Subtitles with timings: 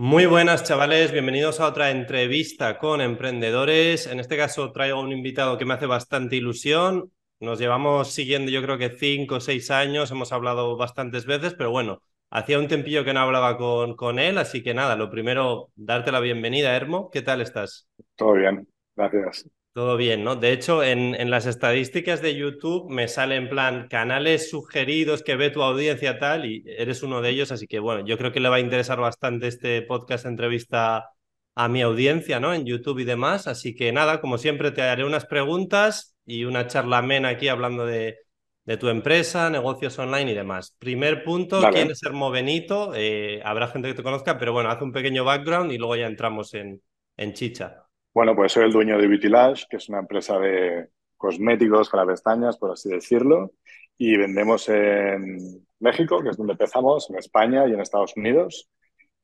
[0.00, 4.06] Muy buenas chavales, bienvenidos a otra entrevista con emprendedores.
[4.06, 7.10] En este caso traigo un invitado que me hace bastante ilusión.
[7.40, 11.72] Nos llevamos siguiendo yo creo que cinco o seis años, hemos hablado bastantes veces, pero
[11.72, 12.00] bueno,
[12.30, 16.12] hacía un tempillo que no hablaba con, con él, así que nada, lo primero, darte
[16.12, 17.10] la bienvenida, Hermo.
[17.10, 17.88] ¿Qué tal estás?
[18.14, 19.50] Todo bien, gracias.
[19.72, 20.34] Todo bien, ¿no?
[20.34, 25.36] De hecho, en, en, las estadísticas de YouTube me sale en plan canales sugeridos que
[25.36, 28.40] ve tu audiencia tal y eres uno de ellos, así que bueno, yo creo que
[28.40, 31.10] le va a interesar bastante este podcast entrevista
[31.54, 32.54] a mi audiencia, ¿no?
[32.54, 36.66] En YouTube y demás, así que nada, como siempre te haré unas preguntas y una
[36.66, 38.18] charla amena aquí hablando de,
[38.64, 40.76] de tu empresa, negocios online y demás.
[40.78, 41.74] Primer punto, vale.
[41.74, 42.92] ¿quién es Hermo Benito?
[42.94, 46.06] Eh, habrá gente que te conozca, pero bueno, haz un pequeño background y luego ya
[46.06, 46.82] entramos en,
[47.16, 47.87] en chicha.
[48.18, 52.04] Bueno, pues soy el dueño de Beauty Lash, que es una empresa de cosméticos para
[52.04, 53.52] pestañas, por así decirlo,
[53.96, 58.68] y vendemos en México, que es donde empezamos, en España y en Estados Unidos,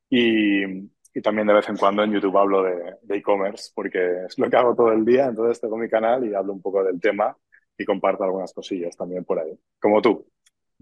[0.08, 0.90] y
[1.24, 4.76] también de vez en cuando en YouTube hablo de e-commerce, porque es lo que hago
[4.76, 7.36] todo el día, entonces tengo mi canal y hablo un poco del tema
[7.76, 10.24] y comparto algunas cosillas también por ahí, como tú.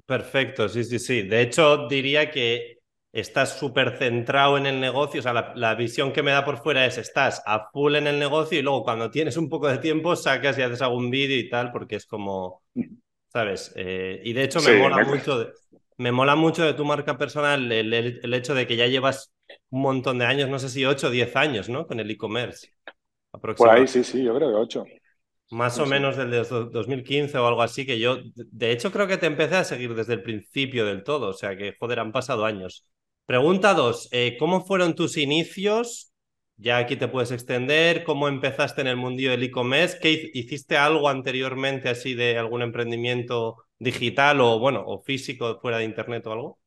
[0.05, 1.23] Perfecto, sí, sí, sí.
[1.23, 2.82] De hecho, diría que
[3.13, 6.63] estás súper centrado en el negocio, o sea, la, la, visión que me da por
[6.63, 9.79] fuera es estás a full en el negocio y luego cuando tienes un poco de
[9.79, 12.63] tiempo sacas y haces algún vídeo y tal, porque es como,
[13.29, 13.73] ¿sabes?
[13.77, 15.05] Eh, y de hecho me sí, mola me...
[15.05, 15.53] mucho, de,
[15.99, 19.33] me mola mucho de tu marca personal el, el, el, hecho de que ya llevas
[19.71, 21.87] un montón de años, no sé si 8 o 10 años, ¿no?
[21.87, 22.73] Con el e-commerce.
[23.41, 24.85] Por ahí sí, sí, yo creo que 8.
[25.51, 29.19] Más o menos del de 2015 o algo así, que yo, de hecho, creo que
[29.19, 32.45] te empecé a seguir desde el principio del todo, o sea que, joder, han pasado
[32.45, 32.87] años.
[33.33, 36.13] Pregunta dos, eh, ¿cómo fueron tus inicios?
[36.59, 39.99] Ya aquí te puedes extender, ¿cómo empezaste en el mundillo del e-commerce?
[40.03, 45.85] ¿Qué hiciste algo anteriormente así de algún emprendimiento digital o bueno, o físico fuera de
[45.85, 46.59] internet o algo?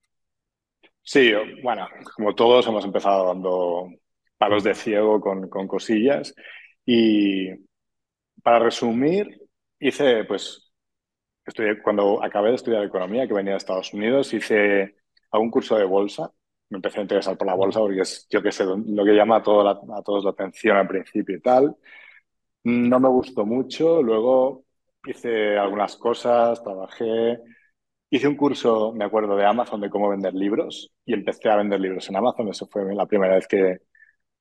[1.03, 3.87] Sí, bueno, como todos hemos empezado dando
[4.35, 6.33] palos de ciego con, con cosillas
[6.83, 7.49] y
[8.41, 9.39] para resumir,
[9.79, 10.73] hice pues
[11.45, 14.95] estudié, cuando acabé de estudiar economía, que venía de Estados Unidos, hice
[15.29, 16.31] algún curso de bolsa
[16.69, 19.37] me empecé a interesar por la bolsa porque es, yo que sé, lo que llama
[19.37, 21.75] a, todo la, a todos la atención al principio y tal.
[22.63, 24.65] No me gustó mucho, luego
[25.05, 27.39] hice algunas cosas, trabajé,
[28.09, 31.79] hice un curso, me acuerdo, de Amazon de cómo vender libros y empecé a vender
[31.79, 32.47] libros en Amazon.
[32.49, 33.77] Eso fue la primera vez que,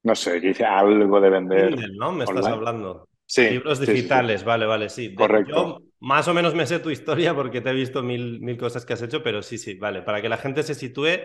[0.05, 1.69] no sé, que hice algo de vender.
[1.75, 2.13] Kindle, ¿no?
[2.13, 2.41] Me online.
[2.41, 3.09] estás hablando.
[3.27, 4.47] Sí, Libros digitales, sí, sí.
[4.47, 5.15] vale, vale, sí.
[5.15, 5.55] Correcto.
[5.55, 8.85] Yo más o menos me sé tu historia porque te he visto mil, mil cosas
[8.85, 10.03] que has hecho, pero sí, sí, vale.
[10.03, 11.21] Para que la gente se sitúe,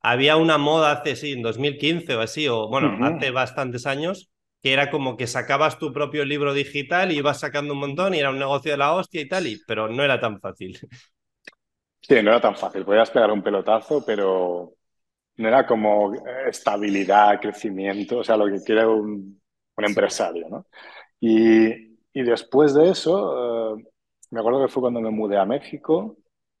[0.00, 3.16] había una moda hace, sí, en 2015 o así, o bueno, uh -huh.
[3.16, 4.30] hace bastantes años,
[4.62, 8.18] que era como que sacabas tu propio libro digital y ibas sacando un montón y
[8.20, 10.78] era un negocio de la hostia y tal, y, pero no era tan fácil.
[12.00, 12.84] Sí, no era tan fácil.
[12.84, 14.72] Podías pegar un pelotazo, pero
[15.36, 16.12] no era como
[16.48, 19.40] estabilidad, crecimiento, o sea, lo que quiere un,
[19.76, 20.66] un empresario, ¿no?
[21.20, 21.68] Y,
[22.12, 23.82] y después de eso, uh,
[24.30, 26.16] me acuerdo que fue cuando me mudé a México,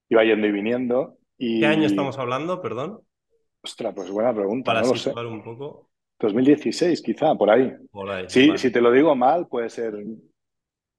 [0.08, 1.18] iba yendo y viniendo.
[1.38, 1.60] Y...
[1.60, 3.00] ¿Qué año estamos hablando, perdón?
[3.62, 4.72] Ostras, pues buena pregunta.
[4.72, 5.88] Para no situar un poco.
[6.18, 7.72] 2016, quizá, por ahí.
[7.90, 8.58] Por ahí sí, vale.
[8.58, 9.94] si te lo digo mal, puede ser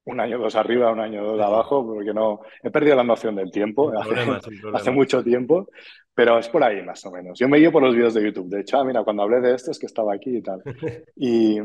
[0.05, 1.43] un año dos arriba, un año dos sí.
[1.43, 3.91] abajo, porque no he perdido la noción del tiempo.
[3.97, 5.69] Hace, problema, mucho tiempo,
[6.13, 7.37] pero es por ahí más o menos.
[7.37, 8.49] Yo me guío por los vídeos de YouTube.
[8.49, 10.61] De hecho, ah, mira, cuando hablé de esto es que estaba aquí y tal.
[11.15, 11.59] y,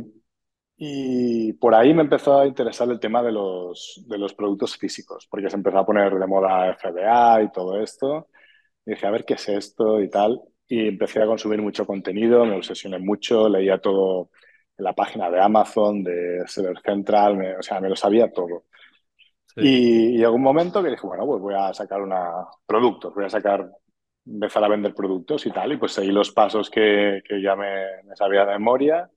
[0.76, 5.28] y por ahí me empezó a interesar el tema de los, de los productos físicos,
[5.30, 8.28] porque se empezó a poner de moda FBA y todo esto.
[8.84, 12.44] Y dije, a ver qué es esto y tal y empecé a consumir mucho contenido,
[12.44, 14.30] me obsesioné mucho, leía todo
[14.76, 18.64] en la página de Amazon, de Seller Central, me, o sea, me lo sabía todo.
[19.46, 19.60] Sí.
[19.60, 23.26] Y, y llegó un momento que dije, bueno, pues voy a sacar una productos, voy
[23.26, 23.70] a sacar,
[24.26, 28.02] empezar a vender productos y tal, y pues seguí los pasos que, que ya me,
[28.04, 29.10] me, sabía de memoria.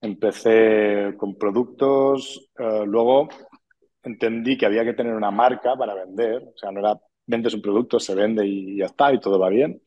[0.00, 3.28] Empecé con productos, uh, luego
[4.02, 7.62] entendí que había que tener una marca para vender, o sea, no era vendes un
[7.62, 9.80] producto, se vende y ya está, y todo va bien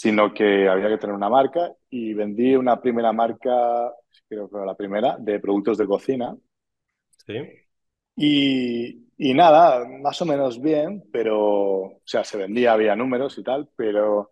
[0.00, 3.92] sino que había que tener una marca y vendí una primera marca,
[4.28, 6.36] creo que era la primera, de productos de cocina.
[7.26, 7.34] Sí.
[8.14, 13.42] Y, y, nada, más o menos bien, pero, o sea, se vendía, había números y
[13.42, 14.30] tal, pero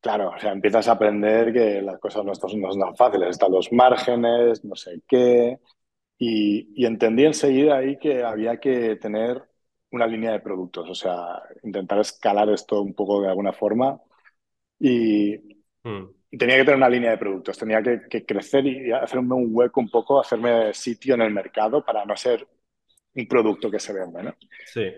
[0.00, 3.52] claro, o sea, empiezas a aprender que las cosas no, no son tan fáciles, están
[3.52, 5.58] los márgenes, no sé qué,
[6.18, 9.42] y, y entendí enseguida ahí que había que tener
[9.92, 14.00] una línea de productos, o sea, intentar escalar esto un poco de alguna forma
[14.78, 15.36] y,
[15.82, 16.04] mm.
[16.30, 19.48] y, tenía que tener una línea de productos, tenía que, que, crecer y hacerme un
[19.50, 22.46] hueco un poco, hacerme sitio en el mercado para no ser
[23.14, 24.34] un producto que se vende, ¿no?
[24.66, 24.92] Sí.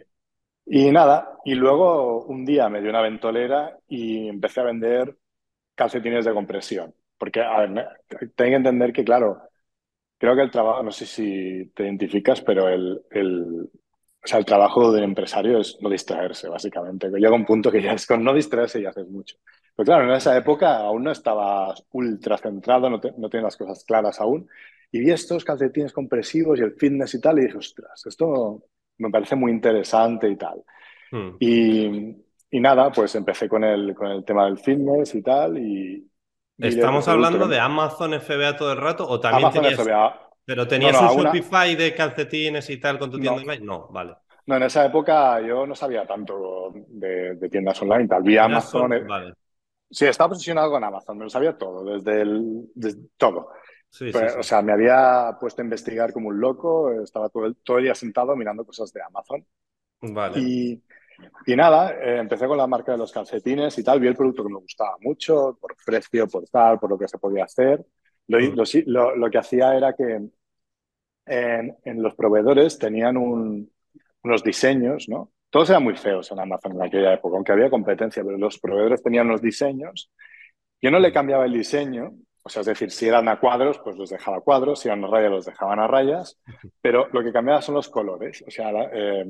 [0.67, 5.17] Y nada, y luego un día me dio una ventolera y empecé a vender
[5.75, 6.95] calcetines de compresión.
[7.19, 7.89] porque, a ver,
[8.35, 9.43] tengo que entender que, claro,
[10.19, 13.71] creo que el trabajo, no sé si te identificas, pero el, el,
[14.23, 17.09] o sea, el trabajo del empresario es no distraerse, básicamente.
[17.09, 19.37] Llega un punto que ya es con no distraerse y haces mucho.
[19.75, 23.57] Pero claro, en esa época aún no estabas ultra centrado, no, te, no tenías las
[23.57, 24.47] cosas claras aún.
[24.93, 28.65] Y vi estos calcetines compresivos y el fitness y tal, y dije, ostras, esto
[28.99, 30.63] me parece muy interesante y tal.
[31.11, 31.37] Hmm.
[31.39, 32.17] Y,
[32.51, 35.57] y, nada, pues empecé con el, con el tema del fitness y tal.
[35.57, 36.07] Y,
[36.59, 39.81] ¿Estamos hablando de Amazon FBA todo el rato o también Amazon tenías...
[39.81, 40.30] FBA.
[40.51, 43.65] ¿Pero tenías un Shopify de calcetines y tal con tu tienda online?
[43.65, 44.17] No, vale.
[44.47, 48.09] No, en esa época yo no sabía tanto de, tiendas online.
[48.09, 48.25] Tal.
[48.25, 48.93] Vi Amazon.
[48.93, 49.35] Eh, vale.
[49.89, 52.69] Sí, estaba posicionado con Amazon, me lo sabía todo, desde el.
[53.17, 53.51] todo.
[53.89, 57.55] Sí, pues, O sea, me había puesto a investigar como un loco, estaba todo el,
[57.63, 59.47] todo el día sentado mirando cosas de Amazon.
[60.01, 60.41] Vale.
[60.41, 60.83] Y,
[61.47, 64.43] y nada, eh, empecé con la marca de los calcetines y tal, vi el producto
[64.43, 67.87] que me gustaba mucho, por precio, por tal, por lo que se podía hacer.
[68.27, 68.57] Lo, mm.
[68.87, 70.21] lo, lo, que hacía era que
[71.31, 73.71] en, en los proveedores tenían un,
[74.23, 75.31] unos diseños, ¿no?
[75.51, 79.03] Todos eran muy feos en Amazon en aquella época, aunque había competencia, pero los proveedores
[79.03, 80.11] tenían los diseños.
[80.81, 82.13] Yo no le cambiaba el diseño,
[82.43, 85.05] o sea, es decir, si eran a cuadros, pues los dejaba a cuadros, si eran
[85.05, 86.41] a rayas, los dejaban a rayas,
[86.81, 89.27] pero lo que cambiaba son los colores, o sea, la, eh,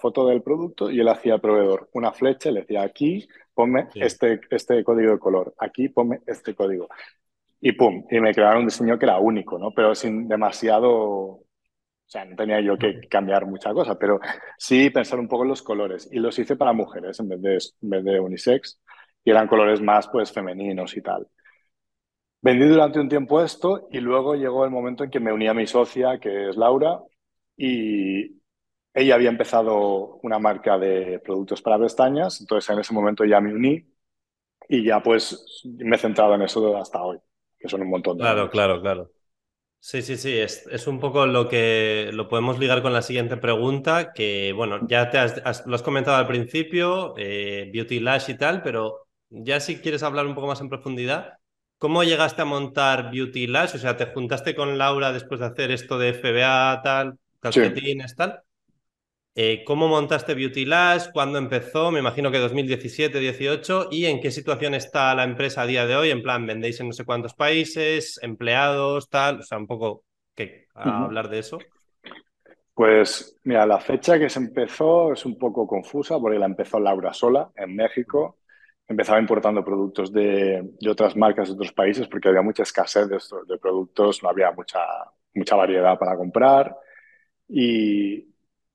[0.00, 4.40] foto del producto y él hacía al proveedor una flecha, le decía aquí, ponme este,
[4.50, 6.88] este código de color, aquí ponme este código.
[7.60, 9.72] Y pum, y me crearon un diseño que era único, ¿no?
[9.72, 11.40] Pero sin demasiado
[12.10, 14.20] o sea, no tenía yo que cambiar mucha cosa, pero
[14.58, 16.08] sí pensar un poco en los colores.
[16.12, 18.80] Y los hice para mujeres en vez de, en vez de unisex.
[19.24, 21.28] Y eran colores más, pues, femeninos y tal.
[22.42, 25.54] Vendí durante un tiempo esto y luego llegó el momento en que me uní a
[25.54, 27.00] mi socia, que es Laura,
[27.56, 28.40] y
[28.94, 33.54] ella había empezado una marca de productos para pestañas, entonces en ese momento ya me
[33.54, 33.86] uní
[34.68, 37.18] y ya pues me he centrado en eso hasta hoy,
[37.60, 39.10] que son un montón de Claro, claro, claro.
[39.78, 43.38] Sí, sí, sí, es, es, un poco lo que lo podemos ligar con la siguiente
[43.38, 48.36] pregunta, que bueno, ya te has, lo has comentado al principio, eh, Beauty Lash y
[48.36, 51.38] tal, pero ya si quieres hablar un poco más en profundidad,
[51.78, 53.74] ¿cómo llegaste a montar Beauty Lash?
[53.76, 58.42] O sea, ¿te juntaste con Laura después de hacer esto de FBA, tal, calcetines, tal?
[59.42, 61.12] Eh, ¿Cómo montaste Beauty Lash?
[61.14, 61.90] ¿Cuándo empezó?
[61.90, 63.88] Me imagino que 2017, 18.
[63.90, 66.10] ¿Y en qué situación está la empresa a día de hoy?
[66.10, 68.20] En plan, ¿vendéis en no sé cuántos países?
[68.22, 69.08] ¿Empleados?
[69.08, 69.38] Tal.
[69.38, 70.04] O sea, un poco
[70.34, 71.56] que hablar de eso.
[72.74, 77.14] Pues mira, la fecha que se empezó es un poco confusa porque la empezó Laura
[77.14, 78.40] sola en México.
[78.86, 83.16] Empezaba importando productos de, otras marcas de otros países porque había mucha escasez de,
[83.48, 84.80] de productos, no había mucha,
[85.32, 86.76] mucha variedad para comprar.
[87.48, 88.29] Y,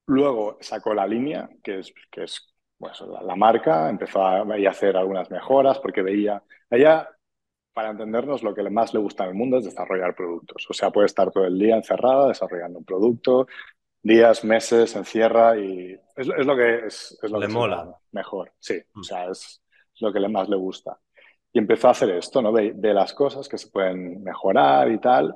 [0.07, 5.29] Luego sacó la línea, que es, que es pues, la, marca, empezó a, hacer algunas
[5.31, 7.09] mejoras porque veía, ella,
[7.73, 10.65] para entendernos, lo que más le gusta en el mundo es desarrollar productos.
[10.69, 13.47] O sea, puede estar todo el día encerrada desarrollando un producto,
[14.01, 17.97] días, meses, encierra y es, lo que es, es lo le que mola.
[18.11, 18.53] mejor.
[18.59, 19.03] Sí, o mm.
[19.03, 19.61] sea, es,
[19.99, 20.99] lo que más le gusta.
[21.51, 22.51] Y empezó a hacer esto, ¿no?
[22.51, 25.33] De, de las cosas que se pueden mejorar y tal.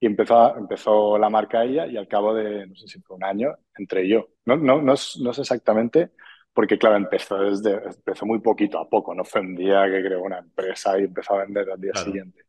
[0.00, 3.24] Y empezó, empezó la marca ella y al cabo de, no sé si fue un
[3.24, 4.30] año, entré yo.
[4.46, 6.12] No, no, no, no sé exactamente,
[6.52, 10.22] porque claro, empezó, desde, empezó muy poquito a poco, no fue un día que creó
[10.22, 12.44] una empresa y empezó a vender al día siguiente.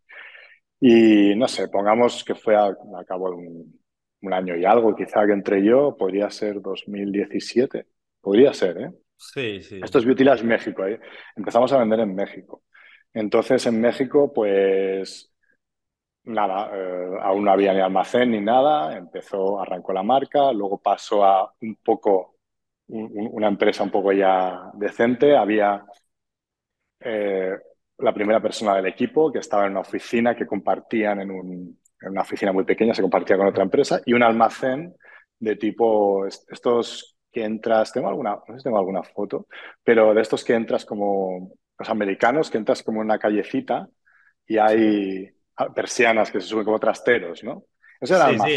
[0.79, 2.75] Y no sé, pongamos que fue a,
[3.05, 3.79] cabo de un,
[4.21, 7.85] un, año y algo, quizá que entré yo, podría ser 2017,
[8.21, 8.91] podría ser, ¿eh?
[9.17, 9.79] Sí, sí.
[9.83, 10.99] Esto es Beauty México, ¿eh?
[11.35, 12.63] empezamos a vender en México.
[13.13, 15.30] Entonces en México, pues
[16.25, 21.23] nada, eh, aún no había ni almacén ni nada, empezó, arrancó la marca, luego pasó
[21.25, 22.37] a un poco,
[22.87, 25.85] una empresa un poco ya decente, había
[26.99, 27.57] eh,
[27.97, 31.31] la primera persona del equipo que estaba en una oficina que compartían en,
[32.01, 34.95] una oficina muy pequeña, se compartía con otra empresa, y un almacén
[35.39, 39.47] de tipo, estos que entras, tengo alguna, no sé si tengo alguna foto,
[39.83, 43.87] pero de estos que entras como los americanos, que entras como en una callecita
[44.45, 45.31] y hay
[45.69, 47.65] persianas que se suben como trasteros, ¿no?
[47.99, 48.55] Eso era sí, sí,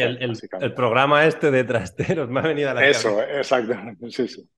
[0.59, 4.49] el, programa este de trasteros me ha venido a la Eso, exactamente, sí, sí.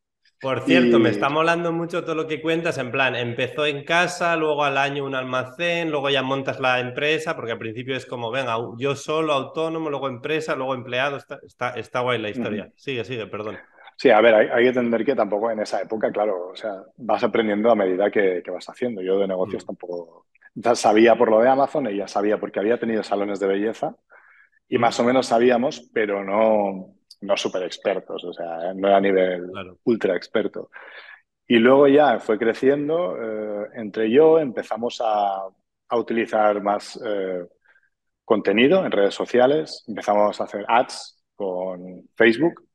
[0.40, 4.36] Por cierto, me está molando mucho todo lo que cuentas, en plan, empezó en casa,
[4.36, 8.30] luego al año un almacén, luego ya montas la empresa, porque al principio es como,
[8.30, 12.70] venga, yo solo, autónomo, luego empresa, luego empleado, está, está, está guay la historia.
[12.76, 13.56] Sigue, sigue, perdón.
[13.96, 17.24] Sí, a ver, hay, que entender que tampoco en esa época, claro, o sea, vas
[17.24, 19.00] aprendiendo a medida que, que vas haciendo.
[19.00, 19.66] Yo de negocios mm.
[19.66, 20.26] tampoco
[20.56, 23.94] ya sabía por lo de Amazon, ella sabía porque había tenido salones de belleza
[24.68, 29.00] y más o menos sabíamos, pero no, no súper expertos, o sea, no era a
[29.00, 29.46] nivel
[29.84, 30.70] ultra experto.
[31.46, 35.42] Y luego ya fue creciendo, eh, entre yo empezamos a,
[35.88, 37.46] a utilizar más eh,
[38.24, 42.66] contenido en redes sociales, empezamos a hacer ads con Facebook.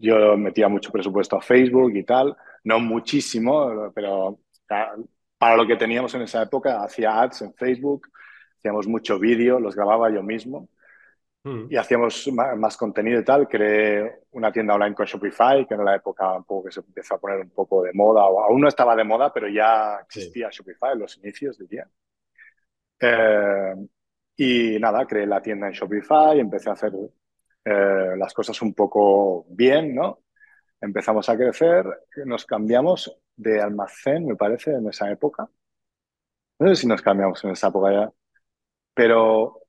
[0.00, 4.38] Yo metía mucho presupuesto a Facebook y tal, no muchísimo, pero
[5.40, 8.08] para lo que teníamos en esa época, hacía ads en Facebook,
[8.58, 10.68] hacíamos mucho vídeo, los grababa yo mismo
[11.44, 11.64] hmm.
[11.70, 13.48] y hacíamos más, contenido y tal.
[13.48, 17.14] Creé una tienda online con Shopify, que en la época un poco que se empezó
[17.14, 20.50] a poner un poco de moda, o aún no estaba de moda, pero ya existía
[20.50, 21.88] Shopify en los inicios, diría.
[23.00, 23.74] Eh,
[24.36, 26.92] y nada, creé la tienda en Shopify, empecé a hacer
[27.64, 30.18] eh, las cosas un poco bien, ¿no?
[30.82, 31.86] Empezamos a crecer,
[32.26, 35.48] nos cambiamos de almacén, me parece, en esa época.
[36.58, 38.12] No sé si nos cambiamos en esa época ya,
[38.94, 39.60] pero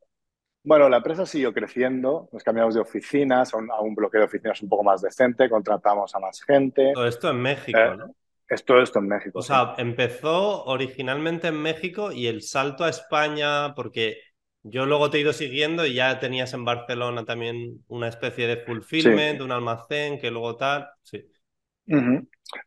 [0.64, 4.70] bueno, la empresa siguió creciendo, nos cambiamos de oficinas a un, bloqueo de oficinas un
[4.70, 6.92] poco más decente, contratamos a más gente.
[6.94, 8.16] Todo esto en México, eh, ¿no?
[8.48, 9.40] Es todo esto en México.
[9.40, 14.18] O sea, empezó originalmente en México y el salto a España, porque
[14.62, 18.58] yo luego te he ido siguiendo y ya tenías en Barcelona también una especie de
[18.58, 20.90] fulfillment, un almacén, que luego tal.
[21.02, 21.26] Sí.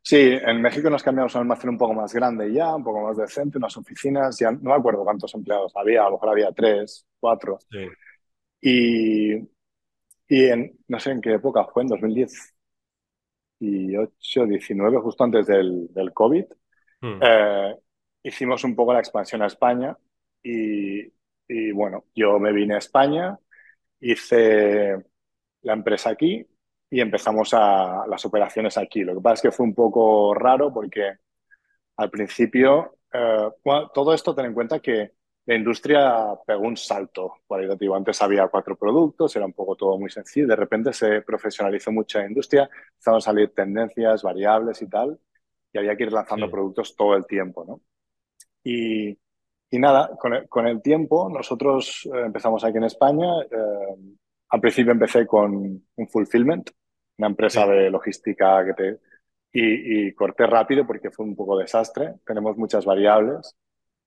[0.03, 3.03] Sí, en México nos cambiamos a un almacén un poco más grande ya, un poco
[3.03, 6.53] más decente, unas oficinas, ya no me acuerdo cuántos empleados había, a lo mejor había
[6.53, 7.59] tres, cuatro.
[7.71, 7.87] Sí.
[8.61, 9.35] Y,
[10.29, 16.13] y en, no sé en qué época fue, en 2018, 19, justo antes del, del
[16.13, 16.45] COVID,
[17.03, 17.21] hmm.
[17.23, 17.77] eh,
[18.23, 19.97] hicimos un poco la expansión a España
[20.43, 21.03] y,
[21.47, 23.39] y bueno, yo me vine a España,
[24.01, 24.97] hice
[25.63, 26.47] la empresa aquí
[26.95, 29.03] y empezamos a las operaciones aquí.
[29.03, 31.15] Lo que pasa es que fue un poco raro porque
[31.97, 33.49] al principio, eh,
[33.93, 35.11] todo esto ten en cuenta que
[35.45, 37.97] la industria pegó un salto cualitativo.
[37.97, 40.47] Antes había cuatro productos, era un poco todo muy sencillo.
[40.47, 45.19] De repente se profesionalizó mucho la industria, empezaron a salir tendencias, variables y tal,
[45.73, 47.81] y había que ir lanzando productos todo el tiempo, ¿no?
[48.63, 49.19] Y,
[49.69, 50.13] y nada,
[50.49, 53.43] con el, tiempo nosotros eh, empezamos aquí en España.
[53.51, 54.17] Eh,
[54.51, 55.53] al principio empecé con
[55.97, 56.71] un fulfillment,
[57.19, 58.99] una empresa de logística que te...
[59.57, 62.15] Y, corté rápido porque fue un poco desastre.
[62.27, 63.57] Tenemos muchas variables.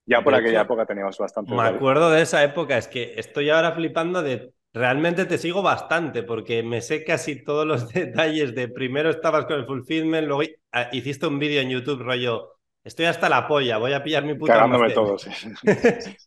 [0.05, 1.53] Ya por aquella época teníamos bastante.
[1.53, 4.53] Me acuerdo de esa época, es que estoy ahora flipando de...
[4.73, 9.57] Realmente te sigo bastante porque me sé casi todos los detalles de primero estabas con
[9.57, 13.91] el fulfillment, luego ah, hiciste un vídeo en YouTube rollo Estoy hasta la polla, voy
[13.91, 14.53] a pillar mi puta.
[14.53, 15.29] Cagándome todo, sí.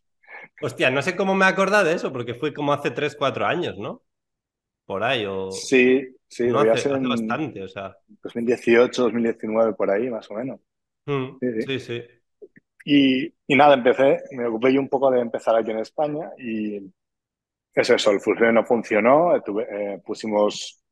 [0.60, 3.46] Hostia, no sé cómo me he acordado de eso, porque fue como hace 3, 4
[3.46, 4.02] años, ¿no?
[4.84, 5.50] Por ahí, o.
[5.50, 7.96] Sí, sí, no hace, bastante, o sea.
[8.22, 10.60] 2018, 2019, por ahí, más o menos.
[11.06, 12.02] Mm, sí, sí.
[12.84, 16.78] Y, y, nada, empecé, me ocupé yo un poco de empezar aquí en España y
[17.74, 20.82] es eso, el fusión no funcionó, eh, pusimos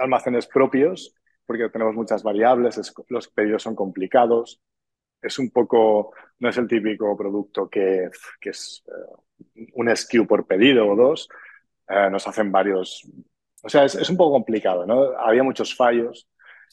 [0.00, 4.60] almacenes propios porque tenemos muchas variables, los pedidos son complicados,
[5.22, 10.46] es un poco, no es el típico producto que, que es eh, un SKU por
[10.46, 11.28] pedido o dos,
[11.88, 13.08] eh, nos hacen varios,
[13.62, 15.18] o sea, es, es, un poco complicado, ¿no?
[15.18, 16.28] Había muchos fallos,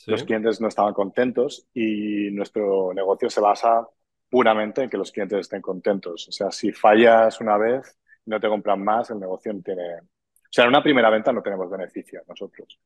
[0.08, 3.88] los clientes no estaban contentos y nuestro negocio se basa
[4.30, 6.28] puramente en que los clientes estén contentos.
[6.28, 9.98] O sea, si fallas una vez y no te compran más, el negocio no tiene...
[9.98, 12.80] O sea, en una primera venta no tenemos beneficio nosotros.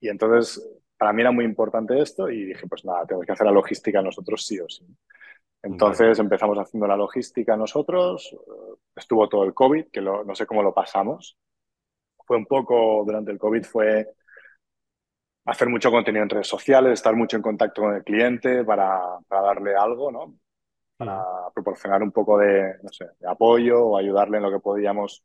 [0.00, 0.62] Y entonces
[0.96, 4.02] para mí era muy importante esto y dije, pues nada, tenemos que hacer la logística
[4.02, 4.86] nosotros sí o sí.
[5.62, 8.36] Entonces empezamos haciendo la logística nosotros,
[8.94, 11.38] estuvo todo el COVID, que no sé cómo lo pasamos.
[12.26, 14.08] Fue un poco, durante el COVID fue
[15.44, 19.42] hacer mucho contenido en redes sociales, estar mucho en contacto con el cliente para, para
[19.42, 20.34] darle algo, ¿no?
[20.96, 21.22] Para
[21.54, 25.24] proporcionar un poco de, no sé, de apoyo o ayudarle en lo que podíamos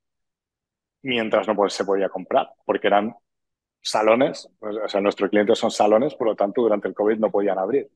[1.04, 3.16] mientras no pues, se podía comprar, porque eran
[3.82, 7.60] salones, o sea, nuestros clientes son salones, por lo tanto, durante el COVID no podían
[7.60, 7.90] abrir.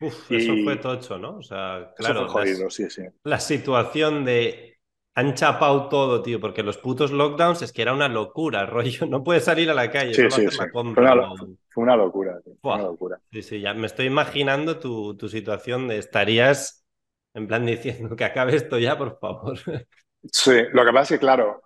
[0.00, 1.38] Eso fue tocho, ¿no?
[1.38, 2.20] O sea, claro.
[2.20, 3.02] Eso fue jodido, sí, sí.
[3.24, 4.67] La situación de.
[5.18, 9.04] Han chapado todo, tío, porque los putos lockdowns es que era una locura, rollo.
[9.06, 10.14] No puedes salir a la calle.
[10.14, 10.58] Sí, sí, sí.
[10.70, 12.54] Fue, una, fue, una, locura, tío.
[12.62, 13.20] Fue una locura.
[13.32, 16.86] Sí, sí, ya me estoy imaginando tu, tu situación de estarías
[17.34, 19.58] en plan diciendo que acabe esto ya, por favor.
[20.32, 21.62] Sí, lo que pasa es que, claro,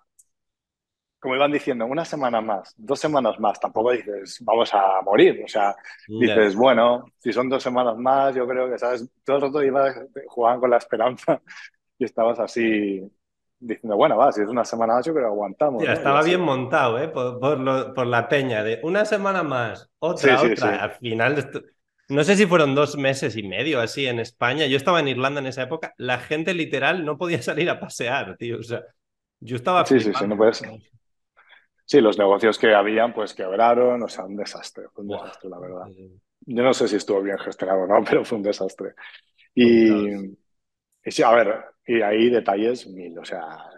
[1.19, 5.41] como iban diciendo, una semana más, dos semanas más, tampoco dices, vamos a morir.
[5.43, 5.75] O sea,
[6.07, 9.09] dices, bueno, si son dos semanas más, yo creo que, ¿sabes?
[9.23, 11.41] Todo el rato ibas, jugaban con la esperanza
[11.97, 13.01] y estabas así
[13.63, 15.83] diciendo, bueno, va, si es una semana más, yo creo que aguantamos.
[15.83, 17.07] Estaba bien montado, ¿eh?
[17.07, 20.83] Por, por, la peña, de una semana más, otra, otra.
[20.83, 21.51] Al final,
[22.09, 24.65] no sé si fueron dos meses y medio así en España.
[24.65, 28.37] Yo estaba en Irlanda en esa época, la gente literal no podía salir a pasear,
[28.37, 28.59] tío.
[28.59, 28.83] O sea,
[29.39, 29.85] yo estaba.
[29.85, 30.61] Sí, sí, sí, no puedes.
[31.85, 35.59] Sí, los negocios que habían pues quebraron, o sea, un desastre, fue un desastre, la
[35.59, 35.85] verdad.
[36.45, 38.93] Yo no sé si estuvo bien gestionado o no, pero fue un desastre.
[39.53, 39.89] Y,
[41.05, 43.69] Y sí, a ver, y ahí detalles mil, o sea,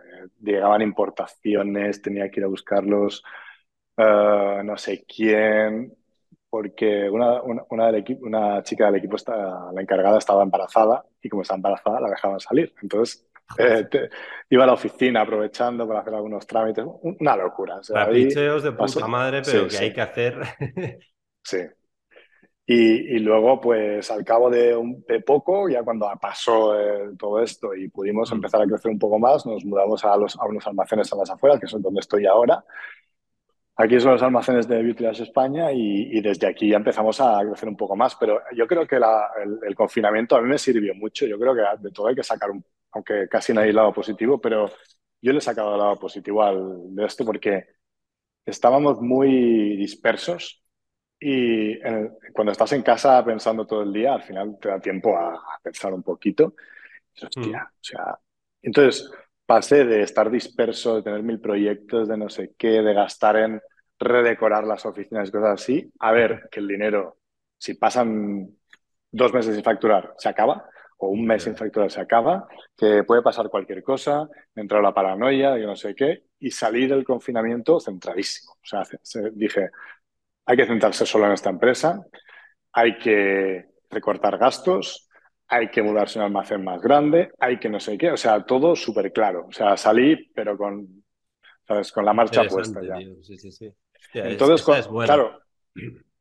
[0.41, 3.23] llegaban importaciones, tenía que ir a buscarlos,
[3.97, 5.93] eh, no sé quién,
[6.49, 11.29] porque una, una, del equipo, una chica del equipo, está, la encargada, estaba embarazada y
[11.29, 12.73] como estaba embarazada la dejaban salir.
[12.81, 13.87] Entonces eh,
[14.49, 16.85] iba a la oficina aprovechando para hacer algunos trámites.
[17.01, 17.77] Una locura.
[17.77, 20.35] O sea, de puta madre, pero que hay que hacer.
[21.43, 21.59] sí.
[22.67, 27.39] Y, y, luego, pues al cabo de, un, de poco, ya cuando pasó eh, todo
[27.43, 30.65] esto y pudimos empezar a crecer un poco más, nos mudamos a, los, a unos
[30.65, 32.65] almacenes a las afueras, que son donde estoy ahora.
[33.77, 37.69] Aquí son los almacenes de Beauty España y, y, desde aquí ya empezamos a crecer
[37.69, 38.15] un poco más.
[38.15, 41.25] Pero yo creo que la, el, el, confinamiento a mí me sirvió mucho.
[41.27, 44.39] Yo creo que de todo hay que sacar un, aunque casi no hay lado positivo,
[44.39, 44.71] pero
[45.21, 47.65] yo le he sacado el lado positivo al, de esto porque
[48.45, 50.64] estábamos muy dispersos
[51.19, 51.79] y
[52.33, 55.93] cuando estás en casa pensando todo el día, al final te da tiempo a, pensar
[55.93, 56.55] un poquito.
[57.21, 57.79] Hostia, mm.
[57.79, 58.19] o sea,
[58.61, 59.09] entonces
[59.45, 63.61] pasé de estar disperso, de tener mil proyectos, de no sé qué, de gastar en
[63.99, 67.17] redecorar las oficinas y cosas así, a ver que el dinero,
[67.57, 68.49] si pasan
[69.11, 70.67] dos meses sin facturar, se acaba,
[70.97, 75.57] o un mes sin factura se acaba, que puede pasar cualquier cosa, entrar la paranoia,
[75.57, 78.53] yo no sé qué, y salir del confinamiento centradísimo.
[78.53, 78.83] O sea,
[79.33, 79.69] dije,
[80.45, 82.05] hay que centrarse solo en esta empresa,
[82.71, 85.09] hay que recortar gastos,
[85.47, 88.43] hay que mudarse a un almacén más grande, hay que no sé qué, o sea,
[88.45, 89.47] todo súper claro.
[89.47, 91.03] O sea, salí, pero con,
[91.67, 91.91] ¿sabes?
[91.91, 92.97] con la marcha puesta ya.
[93.21, 93.73] Sí, sí, sí.
[94.13, 95.41] Entonces, claro,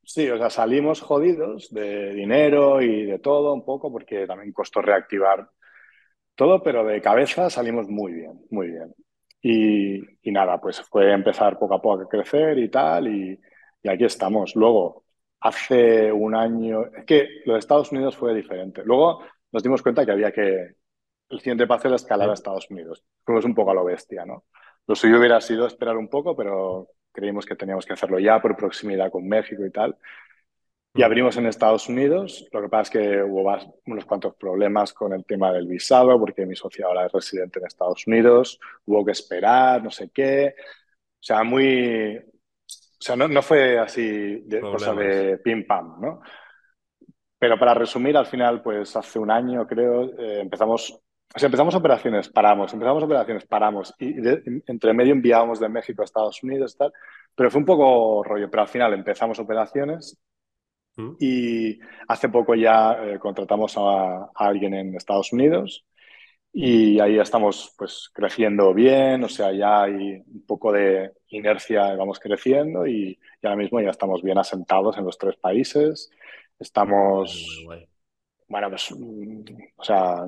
[0.06, 4.82] Sí, o sea, salimos jodidos de dinero y de todo un poco, porque también costó
[4.82, 5.48] reactivar
[6.34, 8.94] todo, pero de cabeza salimos muy bien, muy bien.
[9.40, 13.40] Y, nada, pues fue empezar poco a poco a crecer y tal, y,
[13.88, 14.54] aquí estamos.
[14.56, 15.04] Luego,
[15.40, 18.82] hace un año, es que lo de Estados Unidos fue diferente.
[18.84, 19.22] Luego
[19.52, 20.74] nos dimos cuenta que había que,
[21.28, 23.04] el siguiente paso era escalar a Estados Unidos.
[23.24, 24.44] Fuimos un poco a lo bestia, ¿no?
[24.86, 28.56] Lo suyo hubiera sido esperar un poco, pero creímos que teníamos que hacerlo ya por
[28.56, 29.96] proximidad con México y tal.
[30.94, 31.04] Y mm.
[31.04, 32.46] abrimos en Estados Unidos.
[32.52, 36.46] Lo que pasa es que hubo unos cuantos problemas con el tema del visado, porque
[36.46, 38.60] mi socio ahora es residente en Estados Unidos.
[38.86, 40.54] Hubo que esperar, no sé qué.
[40.58, 42.20] O sea, muy.
[43.04, 46.22] O sea, no, no fue así de cosa de pim pam, ¿no?
[47.38, 51.74] Pero para resumir, al final, pues hace un año, creo, eh, empezamos o sea, empezamos
[51.74, 53.92] operaciones, paramos, empezamos operaciones, paramos.
[53.98, 54.14] Y
[54.66, 56.92] entre medio enviábamos de México a Estados Unidos, tal.
[57.34, 58.48] Pero fue un poco rollo.
[58.48, 60.16] Pero al final empezamos operaciones
[60.96, 61.16] mm.
[61.18, 65.84] y hace poco ya eh, contratamos a, alguien en Estados Unidos
[66.54, 69.24] y ahí estamos pues creciendo bien.
[69.24, 74.22] O sea, ya hay un poco de inercia, vamos creciendo y, ahora mismo ya estamos
[74.22, 76.10] bien asentados en los tres países.
[76.58, 77.66] Estamos,
[78.48, 80.24] bueno, pues, o sea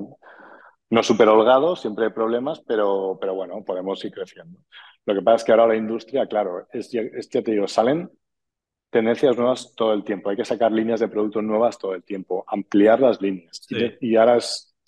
[0.89, 4.59] no súper holgado, siempre hay problemas, pero, pero bueno, podemos ir creciendo.
[5.05, 8.09] Lo que pasa es que ahora la industria, claro, es, es, ya te digo, salen
[8.89, 10.29] tendencias nuevas todo el tiempo.
[10.29, 13.65] Hay que sacar líneas de productos nuevas todo el tiempo, ampliar las líneas.
[13.99, 14.37] Y, ahora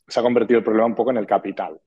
[0.09, 1.79] se ha convertido el problema un poco en el capital,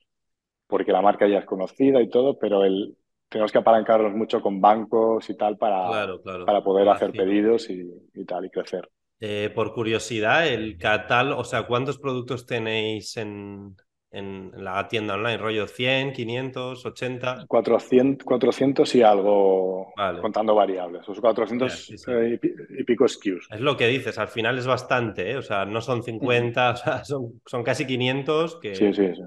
[0.67, 2.97] porque la marca ya es conocida y todo, pero el,
[3.29, 8.25] tenemos que apalancarnos mucho con bancos y tal para, para poder hacer pedidos y, y,
[8.25, 8.89] tal y crecer.
[9.21, 13.77] Eh, por curiosidad, el catálogo, o sea, ¿cuántos productos tenéis en,
[14.13, 17.47] en la tienda online, rollo 100, 500, 80.
[17.49, 22.39] 400, 400 y algo contando variables, o 400 eh,
[22.79, 23.49] y, pico SKUs.
[23.51, 25.37] Es lo que dices, al final es bastante, ¿eh?
[25.39, 29.23] o sea, no son 50, o sea, son, son casi 500 que, sí, sí, sí.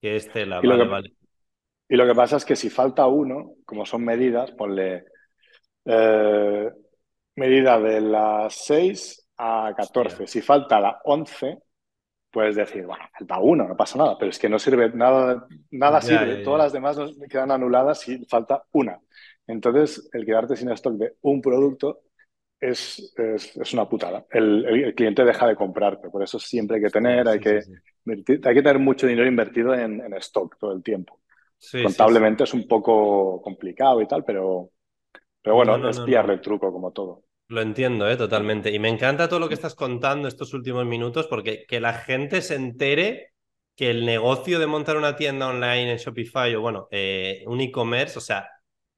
[0.00, 1.10] que este la y, lo que,
[1.88, 5.04] y lo que pasa es que si falta uno, como son medidas, ponle
[5.86, 6.70] eh,
[7.36, 10.26] medida de las 6 a 14.
[10.26, 11.58] Si falta la 11,
[12.30, 16.00] puedes decir, bueno, falta uno, no pasa nada, pero es que no sirve nada, nada
[16.00, 19.00] sirve, todas las demás nos quedan anuladas si falta una.
[19.46, 22.02] Entonces, el quedarte sin stock de un producto
[22.60, 24.26] es, es, una putada.
[24.30, 27.60] El, cliente deja de comprarte, por eso siempre hay que tener, hay, que,
[28.06, 31.20] hay que tener mucho dinero invertido en, en stock todo el tiempo.
[31.82, 34.70] Contablemente es un poco complicado y tal, pero,
[35.42, 37.25] pero bueno, es pillarle el truco como todo.
[37.48, 38.16] Lo entiendo, ¿eh?
[38.16, 38.72] totalmente.
[38.72, 42.42] Y me encanta todo lo que estás contando estos últimos minutos porque que la gente
[42.42, 43.32] se entere
[43.76, 48.18] que el negocio de montar una tienda online en Shopify o, bueno, eh, un e-commerce,
[48.18, 48.48] o sea,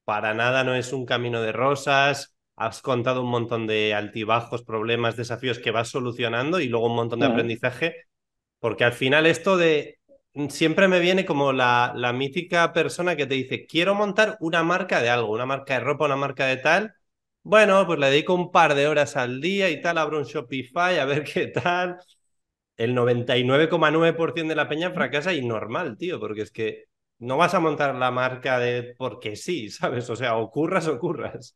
[0.03, 2.35] para nada no es un camino de rosas.
[2.55, 7.19] Has contado un montón de altibajos, problemas, desafíos que vas solucionando y luego un montón
[7.19, 7.95] de aprendizaje.
[8.59, 9.99] Porque al final esto de...
[10.49, 15.01] Siempre me viene como la, la mítica persona que te dice, quiero montar una marca
[15.01, 16.93] de algo, una marca de ropa, una marca de tal
[17.49, 20.99] bueno, pues le dedico un par de horas al día y tal, abro un Shopify
[20.99, 21.97] a ver qué tal.
[22.77, 26.85] el 99,9% de la peña fracasa y normal, tío, porque es que
[27.17, 30.07] no vas a montar la marca de porque sí, ¿sabes?
[30.11, 31.55] O sea, ocurras o curras.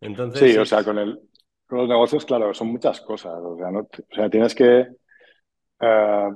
[0.00, 1.20] Entonces, sí, o sea, con, el,
[1.66, 3.34] con los negocios, claro, son muchas cosas.
[3.42, 4.86] O sea, o sea tienes que
[5.80, 6.28] eh,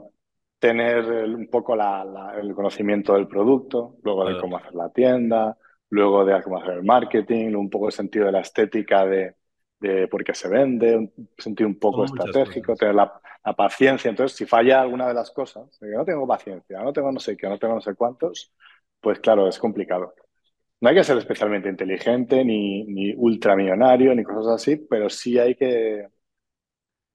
[0.59, 5.57] tener un poco el conocimiento del producto, luego de cómo hacer la tienda,
[5.91, 9.35] luego de cómo hacer el marketing, un poco el sentido de la estética de,
[9.81, 13.21] de por qué se vende, un sentido un poco estratégico, tener la,
[13.57, 14.09] paciencia.
[14.09, 17.21] Entonces, si falla alguna de las cosas, de que no tengo paciencia, no tengo no
[17.21, 18.53] sé qué, no tengo no sé cuántos,
[19.01, 20.15] pues claro, es complicado.
[20.81, 25.55] No hay que ser especialmente inteligente, ni, ni ultramillonario, ni cosas así, pero sí hay
[25.55, 26.09] que,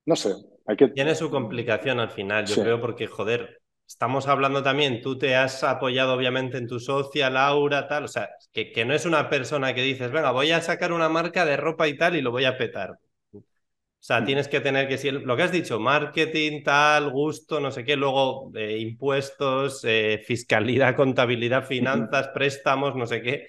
[0.06, 0.34] no sé,
[0.66, 0.88] hay que...
[0.90, 3.61] Tiene su complicación al final, yo creo, porque, joder,
[3.92, 8.30] estamos hablando también, tú te has apoyado obviamente en tu socia, Laura, tal, o sea,
[8.54, 11.58] que, que no es una persona que dices, venga, voy a sacar una marca de
[11.58, 12.92] ropa y tal y lo voy a petar.
[12.92, 14.26] O sea, mm.
[14.26, 17.96] tienes que tener que ser lo que has dicho, marketing, tal, gusto, no sé qué,
[17.98, 23.48] luego eh, impuestos, eh, fiscalidad, contabilidad, finanzas, préstamos, no sé qué.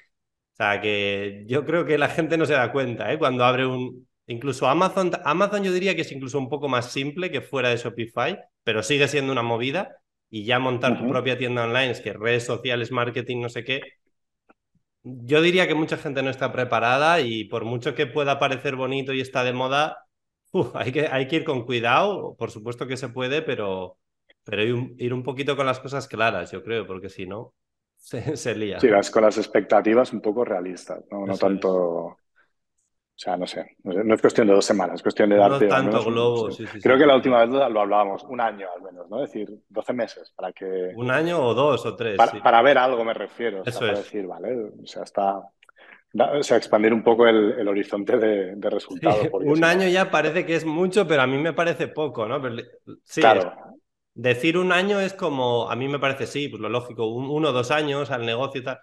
[0.54, 3.18] O sea, que yo creo que la gente no se da cuenta, ¿eh?
[3.18, 4.08] Cuando abre un...
[4.26, 7.76] Incluso Amazon, Amazon yo diría que es incluso un poco más simple que fuera de
[7.76, 10.01] Shopify, pero sigue siendo una movida
[10.34, 13.82] y ya montar tu propia tienda online, es que redes sociales, marketing, no sé qué.
[15.02, 19.12] Yo diría que mucha gente no está preparada y por mucho que pueda parecer bonito
[19.12, 20.06] y está de moda,
[20.74, 23.98] hay, que, hay que ir con cuidado, por supuesto que se puede, pero,
[24.42, 27.52] pero ir un, poquito con las cosas claras, yo creo, porque si no,
[27.98, 28.80] se, lía.
[28.80, 32.16] Sí, vas con las expectativas un poco realistas, no, no tanto...
[33.14, 35.66] O sea, no sé, no es cuestión de dos semanas, es cuestión de darte...
[35.66, 36.48] No tanto globo,
[36.82, 39.22] Creo que la última vez lo hablábamos, un año al menos, ¿no?
[39.22, 40.92] Es decir, 12 meses para que...
[40.96, 42.16] Un año o dos o tres.
[42.16, 44.56] Para, ver algo me refiero, Eso para decir, ¿vale?
[44.82, 45.40] O sea, está
[46.14, 49.28] o sea, expandir un poco el, horizonte de, resultados.
[49.32, 52.40] un año ya parece que es mucho, pero a mí me parece poco, ¿no?
[53.04, 53.54] sí, claro.
[54.14, 57.52] decir un año es como, a mí me parece sí, pues lo lógico, uno o
[57.52, 58.80] dos años al negocio y tal.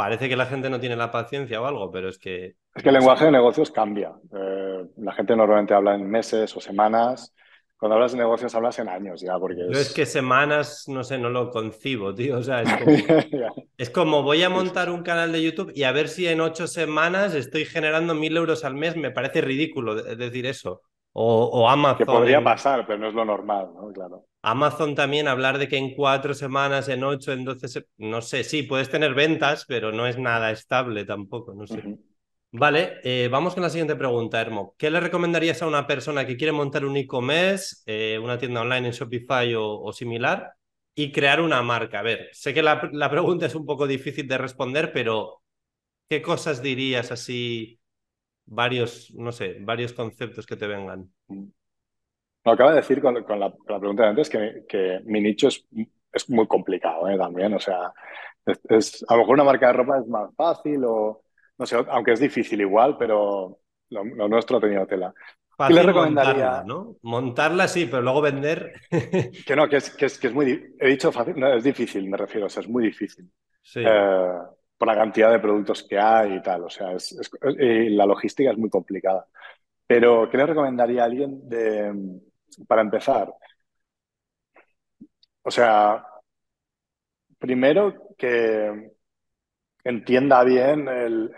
[0.00, 2.54] Parece que la gente no tiene la paciencia o algo, pero es que...
[2.74, 4.14] Es que el lenguaje de negocios cambia.
[4.34, 7.34] Eh, la gente normalmente habla en meses o semanas
[7.76, 9.78] cuando hablas de negocios hablas en años ya, porque es...
[9.78, 12.38] es que semanas, no sé, no lo concibo, tío.
[12.38, 12.72] O sea, es
[13.28, 13.70] como...
[13.76, 16.66] es como, voy a montar un canal de YouTube y a ver si en ocho
[16.66, 18.96] semanas estoy generando mil euros al mes.
[18.96, 20.80] Me parece ridículo decir eso.
[21.12, 21.98] O, Amazon.
[21.98, 23.92] Que podría pasar, pero no es lo normal, ¿no?
[23.92, 24.24] Claro.
[24.42, 28.62] Amazon también hablar de que en cuatro semanas, en ocho, en doce, no sé, sí,
[28.62, 31.98] puedes tener ventas, pero no es nada estable tampoco, no sé.
[32.52, 34.74] Vale, eh, vamos con la siguiente pregunta, Hermo.
[34.76, 38.88] ¿Qué le recomendarías a una persona que quiere montar un e-commerce, eh, una tienda online
[38.88, 40.54] en Shopify o, similar,
[40.94, 42.00] y crear una marca?
[42.00, 45.42] A ver, sé que la, pregunta es un poco difícil de responder, pero
[46.08, 47.78] ¿qué cosas dirías así?
[48.46, 51.12] Varios, no sé, varios conceptos que te vengan.
[52.44, 55.64] Lo acaba de decir con, la, pregunta de antes que, que mi nicho es,
[56.12, 57.18] es muy complicado ¿eh?
[57.18, 57.54] también.
[57.54, 57.92] O sea,
[58.46, 61.22] es, a lo mejor una marca de ropa es más fácil o
[61.58, 63.58] no sé, aunque es difícil igual, pero
[63.90, 65.12] lo, nuestro ha tenido tela.
[65.68, 66.32] ¿Qué le recomendaría?
[66.32, 66.96] Montarla, ¿no?
[67.02, 68.72] montarla sí, pero luego vender.
[69.46, 70.74] que no, que es, que es, que es muy.
[70.78, 73.30] He dicho fácil, no, es difícil, me refiero, o sea, es muy difícil.
[73.62, 73.82] Sí.
[73.84, 74.32] Eh,
[74.78, 78.56] por la cantidad de productos que hay y tal, o sea, es, la logística es
[78.56, 79.26] muy complicada.
[79.86, 81.92] Pero, ¿qué le recomendaría a alguien de,
[82.66, 83.32] para empezar?
[85.42, 86.04] O sea,
[87.38, 88.90] primero que,
[89.84, 91.32] entienda bien el,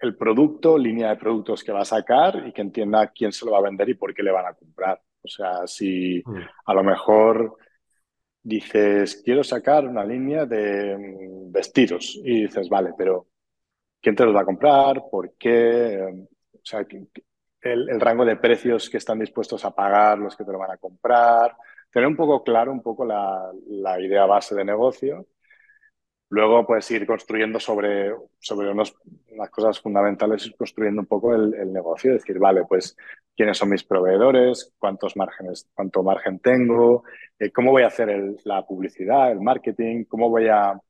[0.00, 3.52] el, producto, línea de productos que va a sacar y que entienda quién se lo
[3.52, 5.00] va a vender y por qué le van a comprar.
[5.22, 6.36] O sea, si mm.
[6.66, 7.56] a lo mejor
[8.42, 13.26] dices, quiero sacar una línea de mm, vestidos y dices, vale, pero
[14.00, 15.02] ¿quién te los va a comprar?
[15.10, 16.26] ¿Por qué?
[16.52, 16.86] O sea,
[17.72, 20.72] el, el, rango de precios que están dispuestos a pagar los que te lo van
[20.72, 21.56] a comprar.
[21.90, 25.26] Tener un poco claro un poco la, la idea base de negocio.
[26.28, 28.96] Luego puedes ir construyendo sobre, sobre unos,
[29.30, 32.96] unas cosas fundamentales, ir construyendo un poco el, el, negocio, decir, vale, pues
[33.36, 37.04] quiénes son mis proveedores, cuántos márgenes, cuánto margen tengo,
[37.38, 40.80] eh, cómo voy a hacer el, la publicidad, el marketing, cómo voy a,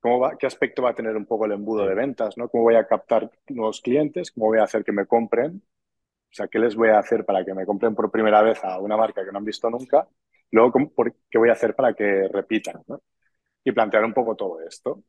[0.00, 2.48] cómo va, qué aspecto va a tener un poco el embudo de ventas, ¿no?
[2.48, 5.62] Cómo voy a captar nuevos clientes, cómo voy a hacer que me compren,
[6.30, 8.78] o sea, qué les voy a hacer para que me compren por primera vez a
[8.80, 10.06] una marca que no han visto nunca,
[10.50, 10.72] luego
[11.30, 13.00] qué voy a hacer para que repitan, ¿no?
[13.64, 15.02] y plantear un poco todo esto.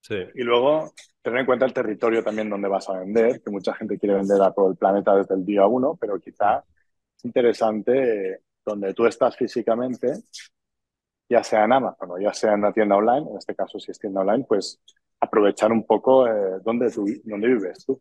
[0.00, 0.16] Sí.
[0.34, 3.98] Y luego tener en cuenta el territorio también donde vas a vender, que mucha gente
[3.98, 6.62] quiere vender a todo el planeta desde el día uno, pero quizá
[7.16, 10.12] es interesante donde tú estás físicamente,
[11.28, 13.90] ya sea en Amazon o ya sea en una tienda online, en este caso si
[13.90, 14.80] es tienda online, pues
[15.20, 16.90] aprovechar un poco eh, dónde,
[17.24, 18.00] dónde vives tú.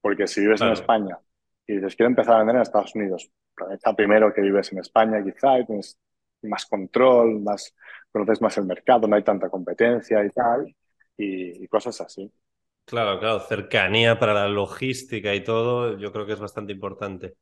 [0.00, 1.18] Porque si vives en España
[1.66, 3.30] y dices, quiero empezar a vender en Estados Unidos.
[3.70, 5.98] Está primero que vives en España quizá y tienes
[6.42, 7.74] más control, más,
[8.10, 10.74] conoces más el mercado, no hay tanta competencia y tal,
[11.16, 12.32] y, cosas así.
[12.84, 17.36] Claro, claro, cercanía para la logística y todo, yo creo que es bastante importante.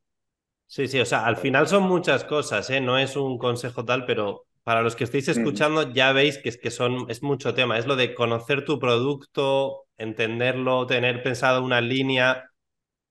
[0.67, 2.79] Sí, sí, o sea, al final son muchas cosas, ¿eh?
[2.79, 6.57] No es un consejo tal, pero para los que estéis escuchando ya veis que es
[6.57, 7.77] que son, es mucho tema.
[7.77, 12.50] Es lo de conocer tu producto, entenderlo, tener pensado una línea.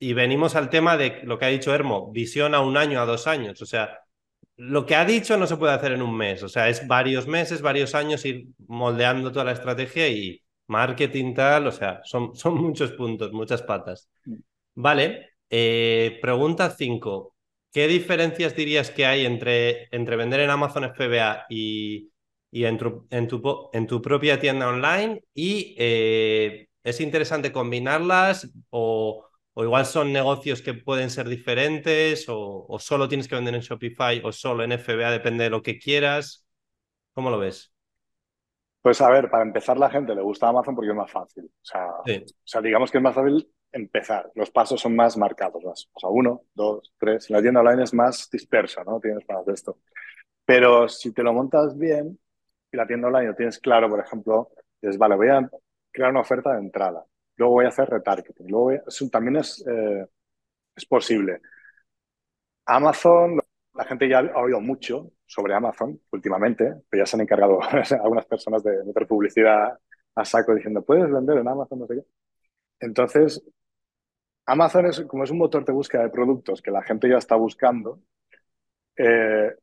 [0.02, 3.04] Y venimos al tema de lo que ha dicho Hermo, visión a un año, a
[3.04, 3.60] dos años.
[3.60, 4.00] O sea,
[4.56, 6.42] lo que ha dicho no se puede hacer en un mes.
[6.42, 11.66] O sea, es varios meses, varios años ir moldeando toda la estrategia y marketing tal.
[11.66, 14.08] O sea, son, son muchos puntos, muchas patas.
[14.74, 15.32] Vale.
[15.50, 17.34] Eh, pregunta 5.
[17.72, 22.10] ¿Qué diferencias dirías que hay entre, entre vender en Amazon FBA y,
[22.50, 25.22] y en, tu, en, tu, en, tu, propia tienda online?
[25.34, 32.66] ¿Y eh, es interesante combinarlas o, o, igual son negocios que pueden ser diferentes o,
[32.68, 35.78] o, solo tienes que vender en Shopify o solo en FBA, depende de lo que
[35.78, 36.46] quieras?
[37.12, 37.72] ¿Cómo lo ves?
[38.82, 41.44] Pues a ver, para empezar la gente le gusta Amazon porque es más fácil.
[41.44, 44.30] O sea, o sea digamos que es más fácil empezar.
[44.34, 45.88] Los pasos son más marcados, más.
[45.92, 47.28] O sea, uno, dos, tres.
[47.30, 49.00] La tienda online es más dispersa, ¿no?
[49.00, 49.78] Tienes más de esto.
[50.44, 52.18] Pero si te lo montas bien
[52.72, 55.48] y la tienda online lo tienes claro, por ejemplo, dices, vale, voy a
[55.92, 57.04] crear una oferta de entrada.
[57.40, 58.48] Luego voy a hacer retargeting.
[58.86, 60.06] Eso también es, eh,
[60.76, 61.40] es posible.
[62.66, 63.40] Amazon,
[63.74, 67.58] la gente ya ha oído mucho sobre Amazon últimamente, pero ya se han encargado
[68.02, 69.78] algunas personas de meter publicidad
[70.14, 72.04] a saco diciendo, puedes vender en Amazon, no sé qué.
[72.80, 73.42] Entonces,
[74.46, 77.36] Amazon es como es un motor de búsqueda de productos que la gente ya está
[77.36, 78.02] buscando.
[78.96, 79.60] Eh, o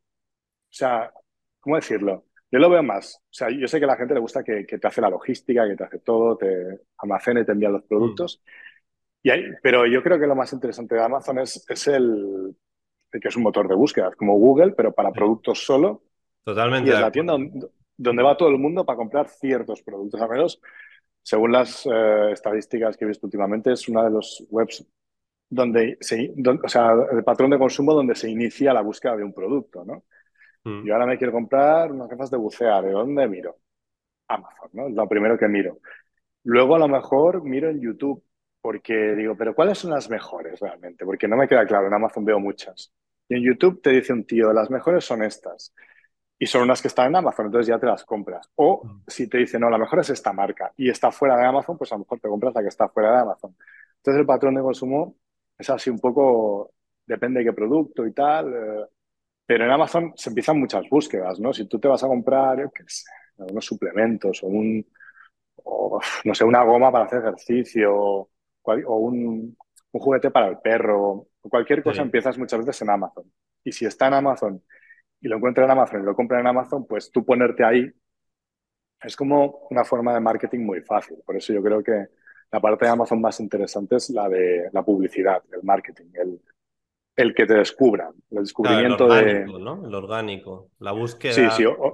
[0.72, 1.13] sea,
[1.62, 2.27] ¿cómo decirlo?
[2.52, 3.22] Yo lo veo más.
[3.24, 5.68] O sea, yo sé que a la gente le gusta que, te hace la logística,
[5.68, 8.42] que te hace todo, te almacena y te envía los productos.
[9.22, 9.32] Y
[9.62, 12.56] pero yo creo que lo más interesante de Amazon es, es el,
[13.12, 16.04] que es un motor de búsqueda, como Google, pero para productos solo.
[16.44, 16.90] Totalmente.
[16.90, 17.36] Y es la tienda
[17.98, 20.22] donde, va todo el mundo para comprar ciertos productos.
[20.22, 20.62] A menos
[21.22, 24.88] según las eh, estadísticas que he visto últimamente, es una de los webs
[25.50, 26.34] donde se,
[26.64, 30.06] o sea, el patrón de consumo donde se inicia la búsqueda de un producto, ¿no?
[30.68, 30.86] Mm.
[30.86, 33.58] Yo ahora me quiero comprar unas gafas de bucear, ¿de dónde miro?
[34.28, 34.88] Amazon, ¿no?
[34.88, 35.80] Es lo primero que miro.
[36.44, 38.22] Luego a lo mejor miro en YouTube,
[38.62, 41.06] porque digo, pero ¿cuáles son las mejores realmente?
[41.06, 42.92] Porque no me queda claro, en Amazon veo muchas.
[43.30, 45.74] Y en YouTube te dice un tío, las mejores son estas
[46.40, 48.50] y son unas que están en Amazon, entonces ya te las compras.
[48.56, 49.04] O mm.
[49.08, 51.92] si te dicen, no, la mejor es esta marca y está fuera de Amazon, pues
[51.94, 53.56] a lo mejor te compras la que está fuera de Amazon.
[53.98, 55.16] Entonces el patrón de consumo
[55.58, 56.74] es así un poco,
[57.06, 58.86] depende de qué producto y tal, eh,
[59.48, 61.54] pero en Amazon se empiezan muchas búsquedas, ¿no?
[61.54, 64.86] Si tú te vas a comprar, qué sé, unos suplementos o un,
[66.26, 68.30] no sé, una goma para hacer ejercicio o,
[68.64, 69.58] un,
[69.92, 73.32] un, juguete para el perro, o cualquier cosa empiezas muchas veces en Amazon.
[73.64, 74.62] Y si está en Amazon
[75.22, 77.92] y lo encuentra en Amazon y lo compra en Amazon, pues tú ponerte ahí
[79.02, 81.18] es como una forma de marketing muy fácil.
[81.26, 82.08] Por eso yo creo que
[82.52, 86.42] la parte de Amazon más interesante es la de la publicidad, el marketing, el,
[87.18, 89.88] el que te descubran, el descubrimiento el orgánico, ¿no?
[89.88, 91.34] El orgánico, la búsqueda.
[91.34, 91.66] Sí, sí.
[91.66, 91.92] O,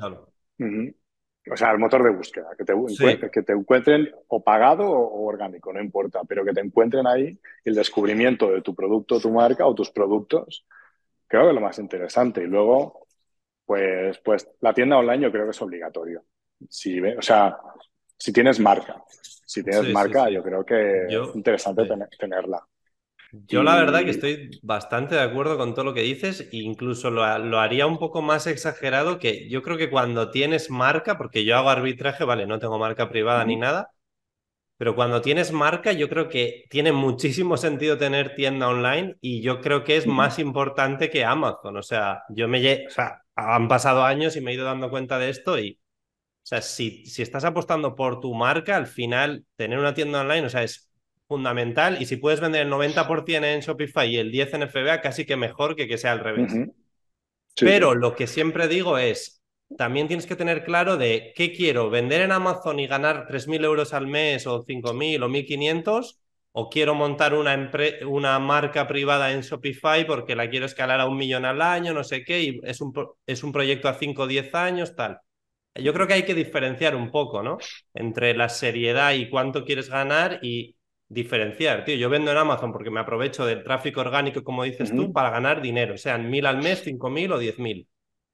[1.52, 2.74] o sea, el motor de búsqueda, que te,
[3.32, 7.74] que te encuentren o pagado o, orgánico, no importa, pero que te encuentren ahí el
[7.74, 10.66] descubrimiento de tu producto, tu marca o tus productos,
[11.28, 12.44] creo que es lo más interesante.
[12.44, 13.08] Y luego,
[13.66, 16.24] pues, pues la tienda online yo creo que es obligatorio.
[16.70, 17.58] Si, o sea,
[18.18, 21.86] si tienes marca, si tienes marca, yo creo que es interesante
[22.18, 22.66] tenerla.
[23.48, 27.10] Yo la verdad que estoy bastante de acuerdo con todo lo que dices e incluso
[27.10, 31.58] lo, haría un poco más exagerado que yo creo que cuando tienes marca, porque yo
[31.58, 33.90] hago arbitraje, vale, no tengo marca privada ni nada,
[34.78, 39.62] pero cuando tienes marca yo creo que tiene muchísimo sentido tener tienda online y yo
[39.62, 41.78] creo que es más importante que Amazon.
[41.78, 42.86] O sea, yo me...
[42.86, 45.80] O sea, han pasado años y me he ido dando cuenta de esto y,
[46.44, 50.46] o sea, si, si estás apostando por tu marca, al final tener una tienda online,
[50.46, 50.93] o sea, es
[51.28, 55.26] fundamental y si puedes vender el 90% en Shopify y el 10% en FBA, casi
[55.26, 56.62] que mejor que que sea al revés.
[57.62, 59.42] Pero lo que siempre digo es,
[59.78, 63.94] también tienes que tener claro de qué quiero, vender en Amazon y ganar 3.000 euros
[63.94, 66.20] al mes o 5.000 o 1.500
[66.52, 67.72] o quiero montar una,
[68.08, 72.04] una marca privada en Shopify porque la quiero escalar a un millón al año, no
[72.04, 72.94] sé qué, y es un,
[73.26, 75.20] es un proyecto a 5 o 10 años, tal.
[75.76, 77.58] Yo creo que hay que diferenciar un poco, ¿no?
[77.96, 80.76] Entre la seriedad y cuánto quieres ganar y
[81.14, 81.96] diferenciar, tío.
[81.96, 85.62] Yo vendo en Amazon porque me aprovecho del tráfico orgánico, como dices tú, para ganar
[85.62, 87.88] dinero, sean mil al mes, cinco mil o diez mil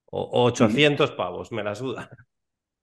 [0.05, 2.09] o, 800 pavos, me la suda.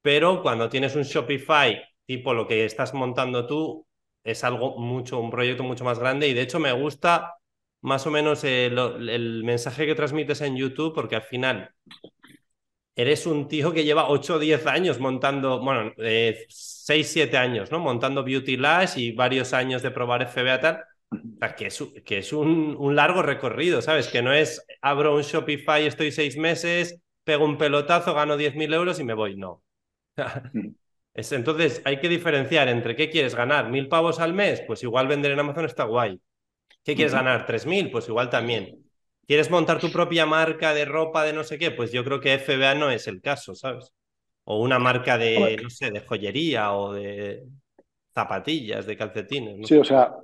[0.02, 3.86] Pero cuando tienes un Shopify tipo lo que estás montando tú,
[4.22, 7.34] es algo mucho, un proyecto mucho más grande y de hecho me gusta
[7.80, 11.70] más o menos eh, el mensaje que transmites en YouTube, porque al final
[12.96, 17.70] eres un tío que lleva 8 o 10 años montando, bueno, eh, 6, 7 años,
[17.70, 17.78] ¿no?
[17.78, 20.84] Montando Beauty Lash y varios años de probar FBA tal.
[21.56, 24.08] que es, que es un, un, largo recorrido, ¿sabes?
[24.08, 28.98] Que no es abro un Shopify, estoy seis meses, pego un pelotazo, gano 10.000 euros
[28.98, 29.36] y me voy.
[29.36, 29.62] No.
[31.14, 35.06] es, entonces, hay que diferenciar entre qué quieres ganar, mil pavos al mes, pues igual
[35.06, 36.18] vender en Amazon está guay.
[36.82, 37.46] ¿Qué quieres ganar?
[37.46, 37.90] ¿3.000?
[37.90, 38.85] Pues igual también.
[39.26, 41.72] ¿Quieres montar tu propia marca de ropa, de no sé qué?
[41.72, 43.92] Pues yo creo que FBA no es el caso, ¿sabes?
[44.44, 47.44] O una marca de, no sé, de joyería o de
[48.14, 49.66] zapatillas, de calcetines.
[49.66, 50.14] Sí, o sea,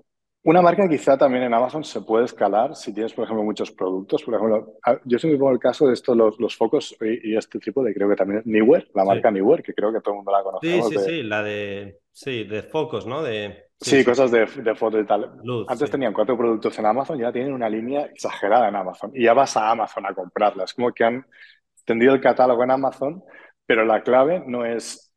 [0.45, 4.23] una marca quizá también en Amazon se puede escalar si tienes, por ejemplo, muchos productos.
[4.23, 7.83] Por ejemplo, yo siempre pongo el caso de estos, los, los focos y, este tipo
[7.83, 10.43] de, creo que también, Newer, la marca Newer, que creo que todo el mundo la
[10.45, 10.83] conoce.
[10.83, 13.23] Sí, sí, sí, la de, sí, de focos, ¿no?
[13.23, 13.71] De...
[13.81, 14.47] Sí, cosas de,
[14.77, 15.33] foto y tal.
[15.67, 19.11] Antes tenían cuatro productos en Amazon, ya tienen una línea exagerada en Amazon.
[19.13, 20.73] Y ya vas a Amazon a comprarlas.
[20.73, 21.27] Como que han
[21.75, 23.25] extendido el catálogo en Amazon,
[23.67, 25.13] pero la clave no es.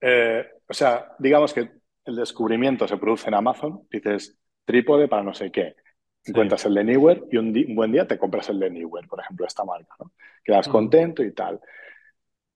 [0.00, 1.72] Eh, o sea, digamos que
[2.04, 5.76] el descubrimiento se produce en Amazon, dices trípode para no sé qué.
[6.26, 9.46] Encuentras el de Newer y un, buen día te compras el de Newer, por ejemplo,
[9.46, 9.94] esta marca.
[9.98, 10.12] ¿no?
[10.42, 11.60] Quedas contento y tal.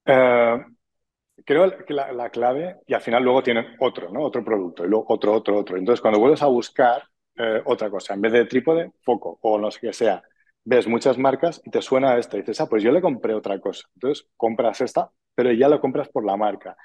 [0.07, 0.65] Eh,
[1.45, 4.23] creo que la, clave, y al final luego tienen otro, ¿no?
[4.23, 5.77] Otro producto, y luego otro, otro, otro.
[5.77, 7.03] Entonces, cuando vuelves a buscar
[7.37, 10.23] eh, otra cosa, en vez de trípode, foco, o no sé qué sea,
[10.65, 12.37] ves muchas marcas y te suena esta.
[12.37, 13.89] Y dices, ah, pues yo le compré otra cosa.
[13.95, 16.77] Entonces, compras esta, pero ya lo compras por la marca.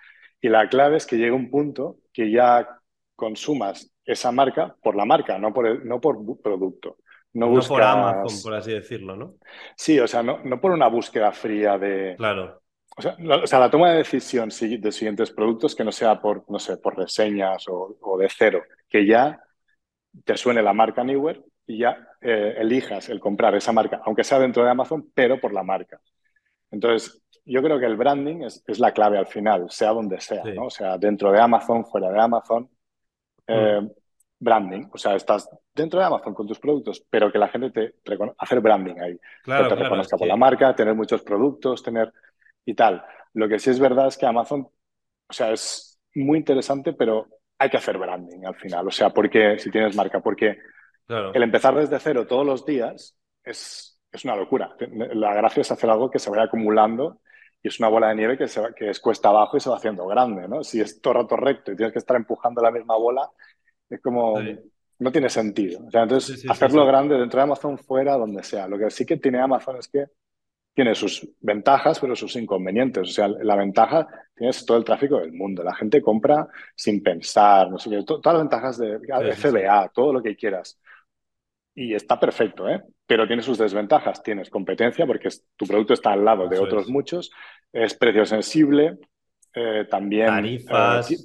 [0.42, 2.68] Y la clave es que llega un punto que ya
[3.16, 6.98] consumas esa marca por la marca, no por, el, no por producto.
[7.36, 9.36] No, por Amazon, por así decirlo, ¿no?
[9.76, 12.14] Sí, o sea, no, no por una búsqueda fría de...
[12.16, 12.63] Claro
[12.96, 13.02] o
[13.48, 16.98] sea, la, toma de decisión de siguientes productos que no sea por, no sé, por
[16.98, 19.42] reseñas o, de cero, que ya
[20.24, 24.40] te suene la marca Newer y ya eh, elijas el comprar esa marca, aunque sea
[24.40, 26.00] dentro de Amazon, pero por la marca.
[26.70, 30.66] Entonces, yo creo que el branding es, la clave al final, sea donde sea, ¿no?
[30.66, 32.70] O sea, dentro de Amazon, fuera de Amazon.
[33.48, 33.92] Eh, mm.
[34.44, 37.96] Branding, o sea, estás dentro de Amazon con tus productos, pero que la gente te
[38.04, 42.12] reconozca, hacer branding ahí, que te reconozca por la marca, tener muchos productos, tener
[42.66, 43.04] y tal.
[43.34, 44.68] Lo que sí es verdad es que Amazon,
[45.28, 48.88] o sea, es muy interesante, pero hay que hacer branding al final.
[48.88, 50.58] O sea, porque si tienes marca, porque
[51.08, 54.76] el empezar desde cero todos los días es, es una locura.
[55.14, 57.22] La gracia es hacer algo que se vaya acumulando
[57.62, 59.78] y es una bola de nieve que, se que es cuesta abajo y se va
[59.78, 60.64] haciendo grande, ¿no?
[60.64, 63.30] Si es todo rato recto y tienes que estar empujando la misma bola,
[63.90, 64.40] es como...
[65.00, 65.86] No tiene sentido.
[65.86, 68.68] O sea, entonces, hacerlo grande dentro de Amazon, fuera, donde sea.
[68.68, 70.06] Lo que sí que tiene Amazon es que
[70.74, 73.10] tiene sus ventajas, pero sus inconvenientes.
[73.10, 75.64] O sea, la ventaja tienes todo el tráfico del mundo.
[75.64, 79.00] La gente compra sin pensar, no sé qué, todas las ventajas de
[79.36, 80.80] FBA, todo lo que quieras.
[81.76, 82.84] Y está perfecto, ¿eh?
[83.06, 84.22] Pero tiene sus desventajas.
[84.22, 87.32] Tienes competencia porque tu producto está al lado de otros muchos.
[87.72, 88.98] Es precio sensible.
[89.56, 90.28] Eh, también.
[90.28, 91.12] Tarifas.
[91.12, 91.18] Eh,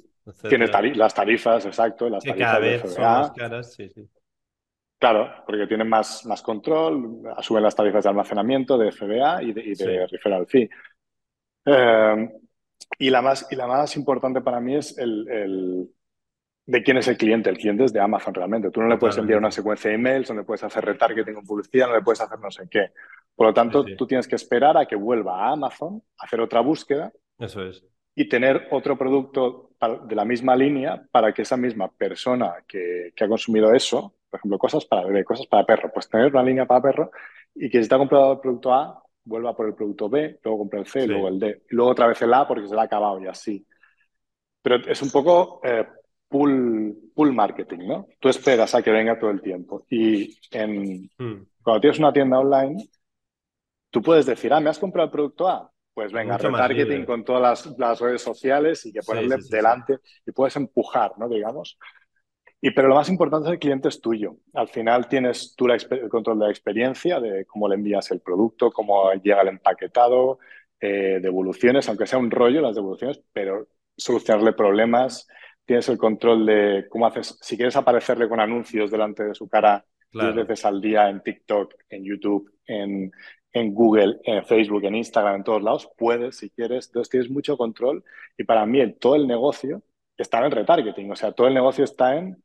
[0.47, 2.09] tiene las tarifas, exacto.
[2.09, 4.07] Las que tarifas cada vez son más caras, sí, sí.
[4.99, 9.61] Claro, porque tienen más, más control, asumen las tarifas de almacenamiento de FBA y de,
[9.61, 10.69] y de referral fee.
[11.65, 12.29] Eh,
[12.97, 15.89] y, la más, y la más importante para mí es el, el,
[16.65, 17.49] de quién es el cliente.
[17.49, 18.71] El cliente es de Amazon realmente.
[18.71, 21.45] Tú no le puedes enviar una secuencia de emails, no le puedes hacer retargeting con
[21.45, 22.91] publicidad, no le puedes hacer no sé qué.
[23.33, 27.13] Por lo tanto, tú tienes que esperar a que vuelva a Amazon, hacer otra búsqueda.
[27.37, 27.85] Eso es.
[28.15, 33.23] Y tener otro producto de la misma línea para que esa misma persona que, que
[33.23, 35.91] ha consumido eso por ejemplo, cosas para bebé, cosas para perro.
[35.93, 37.11] Pues tener una línea para perro
[37.55, 40.59] y que si te ha comprado el producto A, vuelva por el producto B, luego
[40.59, 42.81] compra el C, luego el D, y luego otra vez el A porque se le
[42.81, 43.65] ha acabado y así.
[44.61, 45.85] Pero es un poco eh,
[46.27, 48.07] pool, marketing, ¿no?
[48.19, 49.85] Tú esperas a que venga todo el tiempo.
[49.89, 51.45] Y en, hmm.
[51.61, 52.87] cuando tienes una tienda online,
[53.89, 55.71] tú puedes decir, ah, ¿me has comprado el producto A?
[55.93, 61.11] Pues venga, retargeting con todas las, redes sociales y que ponerle delante y puedes empujar,
[61.17, 61.27] ¿no?
[61.27, 61.77] Digamos.
[62.61, 64.35] Y, pero lo más importante es el cliente es tuyo.
[64.53, 68.71] Al final tienes tú el control de la experiencia, de cómo le envías el producto,
[68.71, 70.39] cómo llega el empaquetado,
[70.81, 75.27] eh, devoluciones, aunque sea un rollo las devoluciones, pero solucionarle problemas.
[75.65, 79.85] Tienes el control de cómo haces, si quieres aparecerle con anuncios delante de su cara
[80.11, 80.35] claro.
[80.35, 83.11] veces al día en TikTok, en YouTube, en,
[83.53, 86.87] en Google, en Facebook, en Instagram, en todos lados, puedes si quieres.
[86.87, 88.03] Entonces tienes mucho control
[88.37, 89.81] y para mí todo el negocio
[90.17, 92.43] está en el retargeting, o sea, todo el negocio está en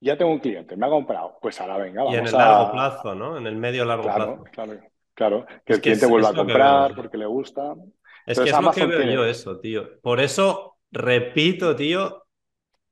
[0.00, 2.72] ya tengo un cliente, me ha comprado, pues ahora venga, vamos Y en el largo
[2.72, 3.38] plazo, ¿no?
[3.38, 4.44] En el medio largo claro, plazo.
[4.52, 4.80] Claro,
[5.14, 5.46] claro.
[5.64, 7.74] Que el cliente vuelva a comprar porque le gusta.
[8.26, 10.00] Es que es lo que veo yo eso, tío.
[10.00, 12.26] Por eso repito, tío,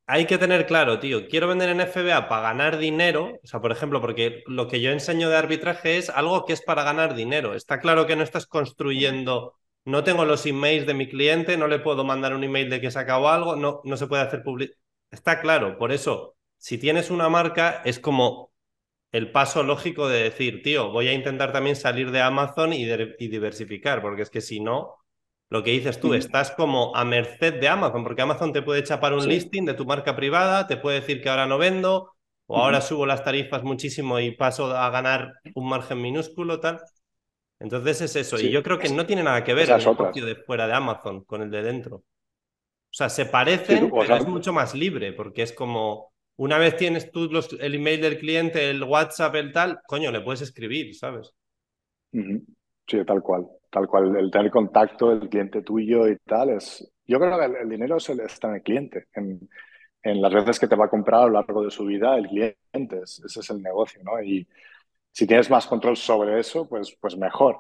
[0.07, 3.73] hay que tener claro, tío, quiero vender en FBA para ganar dinero, o sea, por
[3.73, 7.55] ejemplo, porque lo que yo enseño de arbitraje es algo que es para ganar dinero.
[7.55, 11.79] Está claro que no estás construyendo, no tengo los emails de mi cliente, no le
[11.79, 14.77] puedo mandar un email de que he sacado algo, no, no se puede hacer publicidad.
[15.11, 16.34] Está claro, por eso,
[16.65, 18.51] si tienes una marca, es como
[19.13, 23.29] el paso lógico de decir, tío, voy a intentar también salir de Amazon y, y
[23.29, 24.95] diversificar, porque es que si no,
[25.51, 29.13] lo que dices tú, estás como a merced de Amazon, porque Amazon te puede chapar
[29.13, 32.15] un listing de tu marca privada, te puede decir que ahora no vendo,
[32.47, 36.81] o ahora subo las tarifas muchísimo y paso a ganar un margen minúsculo, tal.
[37.61, 38.41] Entonces es eso.
[38.41, 41.25] Y yo creo que no tiene nada que ver el negocio de fuera de Amazon
[41.25, 41.97] con el de dentro.
[41.97, 47.11] O sea, se parecen, pero es mucho más libre, porque es como una vez tienes
[47.11, 51.33] tú los, el email del cliente, el WhatsApp, el tal, coño, le puedes escribir, ¿sabes?
[52.13, 53.47] Sí, tal cual.
[53.71, 56.89] Tal cual, el tener contacto, el cliente tuyo y tal, es.
[57.07, 59.49] Yo creo que el, dinero está en el cliente, en,
[60.03, 62.29] en, las veces que te va a comprar a lo largo de su vida el
[62.29, 63.03] cliente.
[63.03, 64.23] ese es el negocio, ¿no?
[64.23, 64.47] Y
[65.13, 67.59] si tienes más control sobre eso, pues, pues mejor.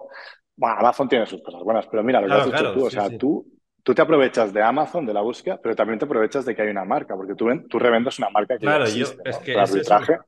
[0.56, 3.18] Bueno, Amazon tiene sus cosas buenas, pero mira, lo que has dicho tú, o sea,
[3.18, 3.53] tú
[3.84, 6.68] tú te aprovechas de Amazon, de la búsqueda, pero también te aprovechas de que hay
[6.68, 9.60] una marca, porque tú, tú revendes una marca que claro, existe, yo, es que el
[9.60, 10.18] arbitraje.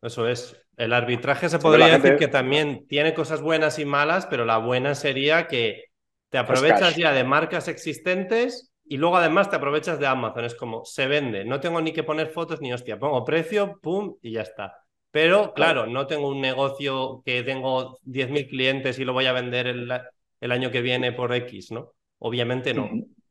[0.00, 0.56] Eso, es.
[0.76, 4.94] El arbitraje se podría decir que también tiene cosas buenas y malas, pero la buena
[4.94, 5.84] sería que
[6.30, 10.44] te aprovechas ya de marcas existentes y luego además te aprovechas de Amazon.
[10.44, 14.16] Es como, se vende, no tengo ni que poner fotos ni hostia, pongo precio, pum,
[14.20, 14.78] y ya está.
[15.10, 19.68] Pero claro, no tengo un negocio que tengo 10.000 clientes y lo voy a vender
[19.68, 19.92] el,
[20.40, 21.92] el año que viene por X, ¿no?
[22.26, 22.88] Obviamente no.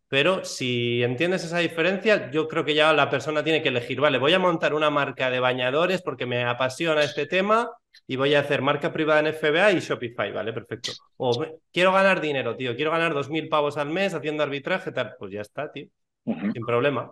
[0.07, 4.19] Pero si entiendes esa diferencia, yo creo que ya la persona tiene que elegir, vale,
[4.19, 7.71] voy a montar una marca de bañadores porque me apasiona este tema
[8.05, 10.91] y voy a hacer marca privada en FBA y Shopify, vale, perfecto.
[11.17, 15.15] O quiero ganar dinero, tío, quiero ganar dos mil pavos al mes haciendo arbitraje, tal,
[15.17, 15.87] pues ya está, tío,
[16.23, 17.11] sin problema.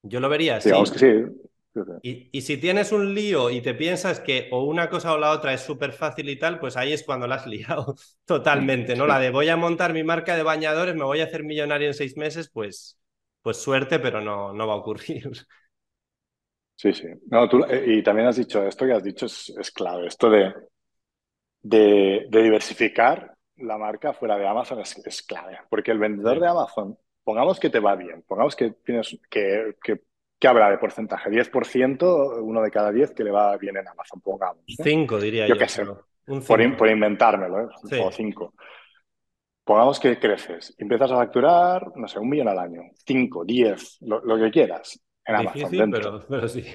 [0.00, 0.70] Yo lo vería así.
[0.70, 1.50] Digamos que sí.
[2.02, 5.54] Y, si tienes un lío y te piensas que o una cosa o la otra
[5.54, 7.94] es súper fácil y tal, pues ahí es cuando la has liado
[8.24, 9.06] totalmente, ¿no?
[9.06, 11.94] La de voy a montar mi marca de bañadores, me voy a hacer millonario en
[11.94, 12.98] seis meses, pues,
[13.40, 15.30] pues suerte, pero no, no va a ocurrir.
[16.76, 17.08] Sí, sí.
[17.30, 20.52] No, tú, eh, y también has dicho, esto que has dicho es, clave, esto de,
[21.62, 27.60] de, diversificar la marca fuera de Amazon es, clave, porque el vendedor de Amazon, pongamos
[27.60, 30.02] que te va bien, pongamos que tienes que, que
[30.42, 31.30] ¿Qué habrá de porcentaje?
[31.30, 34.64] 10%, uno de cada 10 que le va bien en Amazon, pongamos.
[34.66, 35.54] 5 diría yo.
[35.54, 38.00] Yo qué sé, por, por, inventármelo, ¿eh?
[38.02, 38.52] o 5.
[39.62, 44.36] Pongamos que creces empiezas a facturar, no sé, un millón al año, 5, 10, lo,
[44.36, 45.90] que quieras en Amazon.
[45.92, 46.66] Pero, pero sí.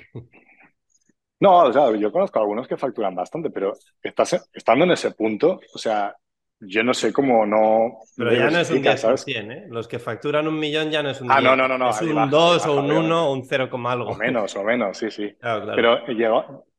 [1.41, 5.59] No, o sea, yo conozco algunos que facturan bastante, pero estás, estando en ese punto,
[5.73, 6.15] o sea,
[6.59, 7.99] yo no sé cómo no.
[8.15, 9.67] Pero ya no es un 10%, ¿eh?
[9.69, 11.37] Los que facturan un millón ya no es un 10.
[11.37, 11.77] Ah, no, no, no.
[11.77, 14.11] no es un 2 o un 1 o un 0, algo.
[14.11, 15.35] O menos, o menos, sí, sí.
[15.39, 15.99] Pero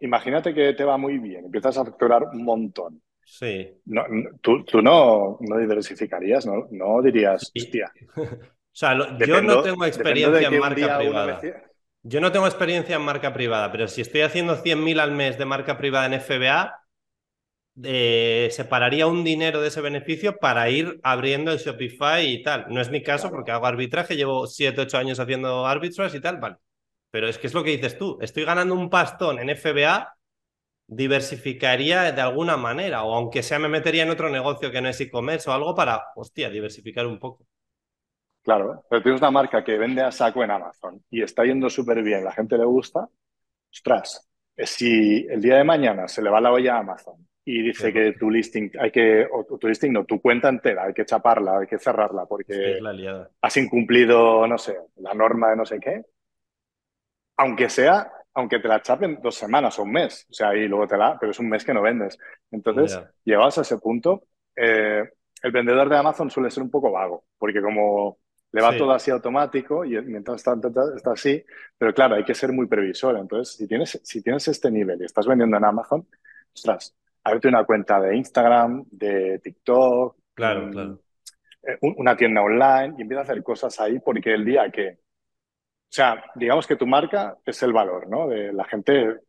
[0.00, 3.02] imagínate que te va muy bien, empiezas a facturar un montón.
[3.24, 3.68] Sí.
[3.84, 4.04] No,
[4.40, 6.66] tú, tú no, no, diversificarías, ¿no?
[6.70, 7.92] No dirías, hostia.
[8.16, 8.24] o
[8.72, 11.40] sea, yo no tengo experiencia en marca privada.
[12.02, 15.44] Yo no tengo experiencia en marca privada, pero si estoy haciendo 100.000 al mes de
[15.44, 16.80] marca privada en FBA,
[17.84, 22.66] eh, separaría un dinero de ese beneficio para ir abriendo el Shopify y tal.
[22.68, 26.38] No es mi caso porque hago arbitraje, llevo 7, 8 años haciendo arbitraje y tal,
[26.38, 26.56] vale.
[27.10, 30.14] Pero es que es lo que dices tú, estoy ganando un pastón en FBA,
[30.86, 35.00] diversificaría de alguna manera, o aunque sea me metería en otro negocio que no es
[35.00, 37.46] e-commerce o algo para, hostia, diversificar un poco.
[38.42, 42.02] Claro, pero tienes una marca que vende a saco en Amazon y está yendo súper
[42.02, 43.08] bien, la gente le gusta,
[43.70, 44.26] ostras,
[44.56, 48.12] si el día de mañana se le va la olla a Amazon y dice que
[48.12, 51.66] tu listing hay que, o tu listing no, tu cuenta entera hay que chaparla, hay
[51.66, 52.78] que cerrarla porque
[53.40, 56.04] has incumplido, no sé, la norma de no sé qué.
[57.38, 60.86] Aunque sea, aunque te la chapen dos semanas o un mes, o sea, y luego
[60.86, 62.18] te la, pero es un mes que no vendes.
[62.50, 64.24] Entonces, llegas a ese punto,
[64.54, 65.08] eh,
[65.42, 68.18] el vendedor de Amazon suele ser un poco vago, porque como
[68.52, 71.42] le va todo así automático y mientras tanto está así,
[71.78, 73.16] pero claro, hay que ser muy previsor.
[73.16, 76.06] Entonces, si tienes, si tienes este nivel y estás vendiendo en Amazon,
[76.54, 76.94] ostras,
[77.28, 81.00] abrirte una cuenta de Instagram, de TikTok, claro, mm, claro.
[81.62, 85.90] Eh, una tienda online y empieza a hacer cosas ahí porque el día que, o
[85.90, 88.28] sea, digamos que tu marca es el valor, ¿no?
[88.28, 89.20] De la gente,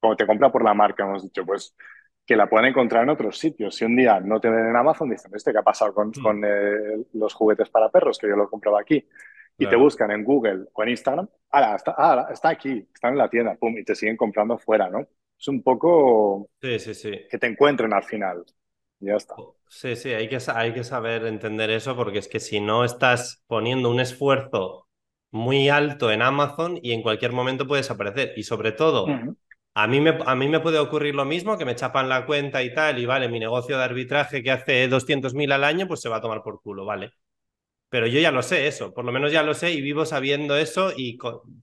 [0.00, 1.74] como te compra por la marca, hemos dicho, pues
[2.26, 3.74] que la pueden encontrar en otros sitios.
[3.74, 6.22] Si un día no te ven en Amazon, dicen, ¿este qué ha pasado con, mm.
[6.22, 9.02] con eh, los juguetes para perros que yo lo compraba aquí?
[9.60, 13.28] Y te buscan en Google o en Instagram, ah, está, está aquí, están en la
[13.28, 15.08] tienda, pum, y te siguen comprando fuera, ¿no?
[15.38, 17.12] Es un poco sí, sí, sí.
[17.30, 18.44] que te encuentren al final.
[19.00, 19.36] Ya está.
[19.68, 23.44] Sí, sí, hay que, hay que saber entender eso porque es que si no estás
[23.46, 24.88] poniendo un esfuerzo
[25.30, 28.32] muy alto en Amazon y en cualquier momento puede desaparecer.
[28.36, 29.06] Y sobre todo,
[29.74, 32.62] a, mí me, a mí me puede ocurrir lo mismo, que me chapan la cuenta
[32.62, 36.08] y tal, y vale, mi negocio de arbitraje que hace 200.000 al año, pues se
[36.08, 37.12] va a tomar por culo, vale.
[37.90, 40.56] Pero yo ya lo sé eso, por lo menos ya lo sé y vivo sabiendo
[40.56, 41.18] eso y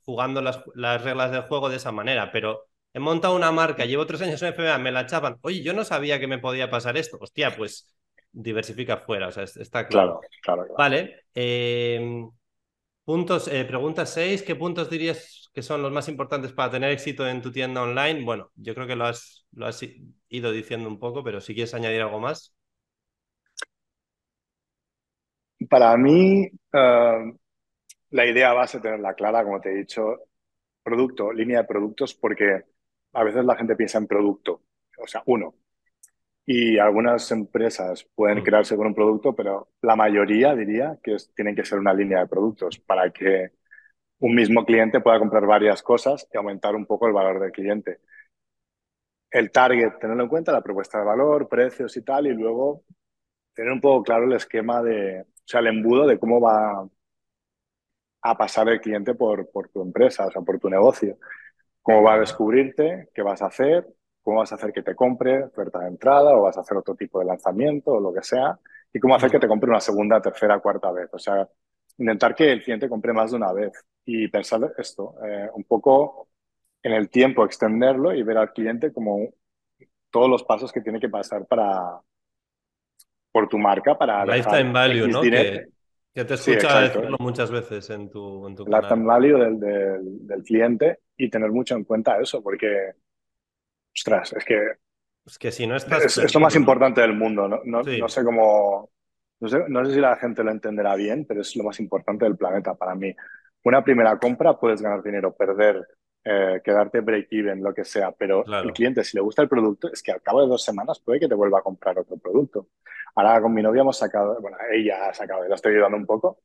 [0.06, 2.32] jugando las, las reglas del juego de esa manera.
[2.32, 2.66] Pero
[2.96, 5.38] he montado una marca, llevo tres años en FBA, me la chapan.
[5.42, 7.18] Oye, yo no sabía que me podía pasar esto.
[7.20, 7.94] Hostia, pues
[8.32, 10.22] diversifica fuera, o sea, está claro.
[10.42, 10.76] Claro, claro.
[10.78, 11.26] Vale.
[11.36, 12.26] Eh,
[13.04, 17.28] puntos, eh, pregunta 6, ¿qué puntos dirías que son los más importantes para tener éxito
[17.28, 18.24] en tu tienda online?
[18.24, 19.86] Bueno, yo creo que lo has, lo has
[20.30, 22.56] ido diciendo un poco, pero si quieres añadir algo más.
[25.70, 27.34] Para mí, eh,
[28.12, 30.30] la idea base tenerla clara, como te he dicho,
[30.82, 32.64] producto, línea de productos, porque
[33.16, 34.62] a veces la gente piensa en producto,
[34.98, 35.56] o sea, uno.
[36.46, 38.44] Y algunas empresas pueden mm.
[38.44, 42.28] crearse con un producto, pero la mayoría diría que tienen que ser una línea de
[42.28, 43.52] productos para que
[44.20, 48.00] un mismo cliente pueda comprar varias cosas y aumentar un poco el valor del cliente.
[49.30, 52.84] El target, tenerlo en cuenta, la propuesta de valor, precios y tal, y luego
[53.54, 56.88] tener un poco claro el esquema de, o sea, el embudo de cómo va
[58.22, 61.18] a pasar el cliente por, por tu empresa, o sea, por tu negocio.
[61.86, 63.86] Cómo va a descubrirte, qué vas a hacer,
[64.24, 66.96] cómo vas a hacer que te compre oferta de entrada o vas a hacer otro
[66.96, 68.58] tipo de lanzamiento o lo que sea,
[68.92, 71.10] y cómo hacer que te compre una segunda, tercera, cuarta vez.
[71.14, 71.48] O sea,
[72.00, 73.72] intentar que el cliente compre más de una vez
[74.04, 76.28] y pensar esto, eh, un poco
[76.82, 79.30] en el tiempo, extenderlo y ver al cliente como
[80.10, 82.00] todos los pasos que tiene que pasar para
[83.32, 85.22] por tu marca para lifetime value, ¿no?
[85.22, 85.68] Que,
[86.14, 91.00] te escucha decirlo muchas veces en tu, en tu lifetime value del, del, del cliente
[91.18, 92.94] y tener mucho en cuenta eso, porque
[93.96, 94.60] ostras, es que...
[95.26, 96.18] Es que si no estás...
[96.18, 97.62] Es, lo más importante del mundo, ¿no?
[97.64, 98.90] No, sé cómo...
[99.40, 102.26] No sé, no sé si la gente lo entenderá bien, pero es lo más importante
[102.26, 103.14] del planeta para mí.
[103.64, 105.86] Una primera compra puedes ganar dinero, perder,
[106.24, 110.02] eh, quedarte break-even, lo que sea, pero el cliente, si le gusta el producto, es
[110.02, 112.70] que al cabo de dos semanas puede que te vuelva a comprar otro producto.
[113.16, 116.40] Ahora con mi novia hemos sacado, bueno, ella ha sacado, la estoy ayudando un poco,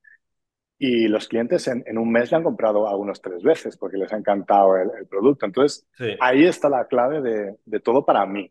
[0.83, 4.16] y los clientes en, un mes le han comprado algunos tres veces porque les ha
[4.16, 5.45] encantado el, producto.
[5.45, 5.87] Entonces,
[6.20, 8.51] ahí está la clave de, de, todo para mí.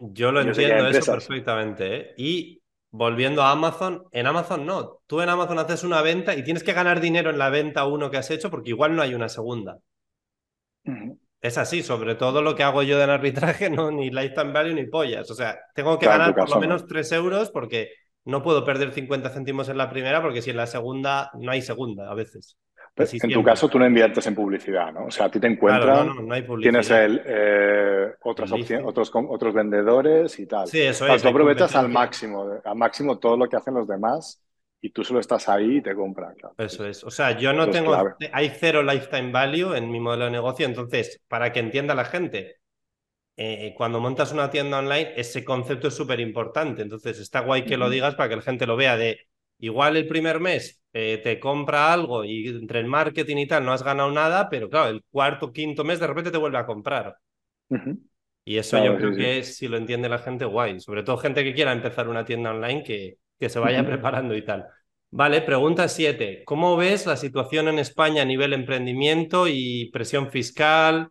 [0.00, 1.96] Yo lo entiendo eso perfectamente.
[1.96, 2.14] ¿eh?
[2.16, 2.60] Y
[2.90, 5.02] volviendo a Amazon, en Amazon no.
[5.06, 8.10] Tú en Amazon haces una venta y tienes que ganar dinero en la venta uno
[8.10, 9.78] que has hecho porque igual no hay una segunda.
[11.40, 14.86] Es así, sobre todo lo que hago yo del arbitraje, no ni lifetime value ni
[14.86, 15.30] pollas.
[15.30, 17.92] O sea, tengo que ganar por lo menos tres euros porque
[18.28, 21.62] no puedo perder 50 céntimos en la primera porque si en la segunda no hay
[21.62, 22.58] segunda a veces.
[22.94, 25.06] en tu caso tú no inviertes en publicidad, ¿no?
[25.06, 26.10] O sea, a ti te encuentran,
[26.60, 30.68] tienes el, eh, otras opciones, otros, otros vendedores y tal.
[30.68, 31.22] Sí, eso es.
[31.22, 34.42] Tú aprovechas al máximo, al máximo todo lo que hacen los demás
[34.82, 36.34] y tú solo estás ahí y te compran.
[36.58, 37.02] Eso es.
[37.04, 37.96] O sea, yo no tengo,
[38.30, 42.57] hay cero lifetime value en mi modelo de negocio, entonces, para que entienda la gente,
[43.40, 46.82] eh, cuando montas una tienda online, ese concepto es súper importante.
[46.82, 49.20] Entonces, está guay que lo digas para que la gente lo vea de
[49.60, 53.72] igual el primer mes eh, te compra algo y entre el marketing y tal no
[53.72, 57.16] has ganado nada, pero claro, el cuarto, quinto mes de repente te vuelve a comprar.
[58.44, 60.80] Y eso yo creo que si lo entiende la gente, guay.
[60.80, 64.44] Sobre todo gente que quiera empezar una tienda online que, que se vaya preparando y
[64.44, 64.66] tal.
[65.10, 66.42] Vale, pregunta 7.
[66.44, 71.10] ¿Cómo ves la situación en España a nivel emprendimiento y presión fiscal?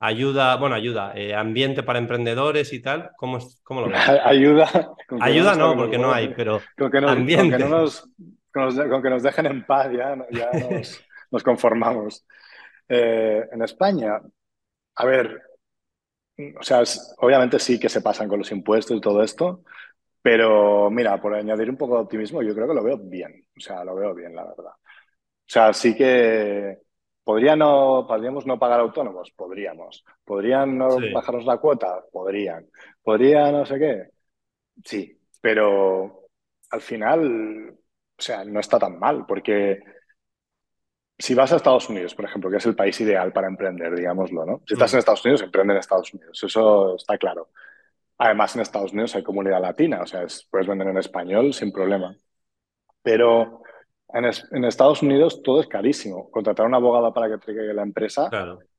[0.00, 4.08] Ayuda, bueno, ayuda, eh, ambiente para emprendedores y tal, ¿cómo, cómo lo ves?
[4.24, 4.94] Ayuda.
[5.20, 7.58] Ayuda no, porque no hay, pero con que, nos, ambiente.
[7.58, 8.10] Con que, nos,
[8.52, 10.50] con, que nos dejen en paz ya, ya
[11.30, 12.26] nos, conformamos.
[12.88, 14.20] Eh, en España,
[14.96, 15.42] a ver,
[16.58, 16.82] o sea,
[17.18, 19.62] obviamente sí que se pasan con los impuestos y todo esto,
[20.20, 23.60] pero mira, por añadir un poco de optimismo, yo creo que lo veo bien, o
[23.60, 24.72] sea, lo veo bien, la verdad.
[24.72, 26.83] O sea, sí que
[27.24, 29.32] ¿Podría no, ¿Podríamos no pagar autónomos?
[29.32, 30.04] Podríamos.
[30.24, 32.04] ¿Podrían no bajarnos la cuota?
[32.12, 32.68] Podrían.
[33.02, 34.10] ¿Podría no sé qué?
[34.84, 36.28] Sí, pero
[36.70, 39.80] al final, o sea, no está tan mal, porque
[41.18, 44.44] si vas a Estados Unidos, por ejemplo, que es el país ideal para emprender, digámoslo,
[44.44, 44.62] ¿no?
[44.66, 44.96] Si estás mm.
[44.96, 47.50] en Estados Unidos, emprende en Estados Unidos, eso está claro.
[48.18, 52.16] Además, en Estados Unidos hay comunidad latina, o sea, puedes vender en español sin problema.
[53.02, 53.62] Pero
[54.14, 56.30] en, Estados Unidos todo es carísimo.
[56.30, 58.30] Contratar a un abogado para que traiga la empresa,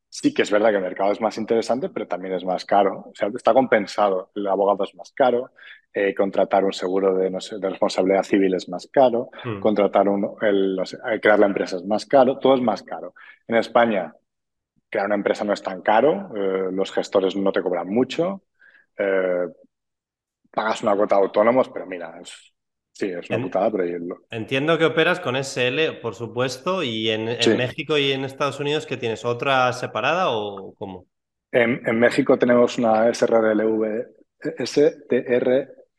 [0.09, 3.05] sí que es verdad que el mercado es más interesante, pero también es más caro.
[3.09, 4.31] O sea, está compensado.
[4.33, 5.51] El abogado es más caro.
[5.93, 9.29] Eh, contratar un seguro de, de, responsabilidad civil es más caro.
[9.43, 9.59] Hmm.
[9.59, 10.79] Contratar un, el,
[11.21, 12.39] crear la empresa es más caro.
[12.39, 13.13] Todo es más caro.
[13.47, 14.13] En España,
[14.89, 16.31] crear una empresa no es tan caro.
[16.35, 18.43] Eh, los gestores no te cobran mucho.
[18.97, 19.47] Eh,
[20.51, 22.54] pagas una cuota de autónomos, pero mira, es
[22.97, 23.83] Sí, es una putada, pero
[24.29, 27.25] Entiendo que operas con SL, por supuesto, y en,
[27.57, 29.25] México y en Estados Unidos, ¿qué tienes?
[29.25, 31.05] ¿Otra separada o cómo?
[31.51, 34.05] En, México tenemos una SRLV,
[34.63, 35.89] STRLDCV,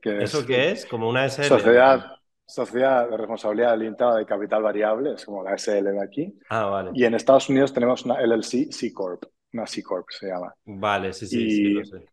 [0.00, 0.86] que ¿Eso qué es?
[0.86, 1.42] ¿Como una SL?
[1.42, 2.06] Sociedad,
[2.46, 6.38] Sociedad de Responsabilidad Limitada de Capital Variable, es como la SL de aquí.
[6.48, 6.92] Ah, vale.
[6.94, 10.54] Y en Estados Unidos tenemos una LLC C Corp, una C Corp se llama.
[10.66, 12.06] Vale, sí, sí, sí, lo sé.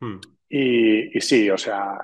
[0.00, 0.18] Hmm.
[0.48, 1.96] Y, sí, o sea.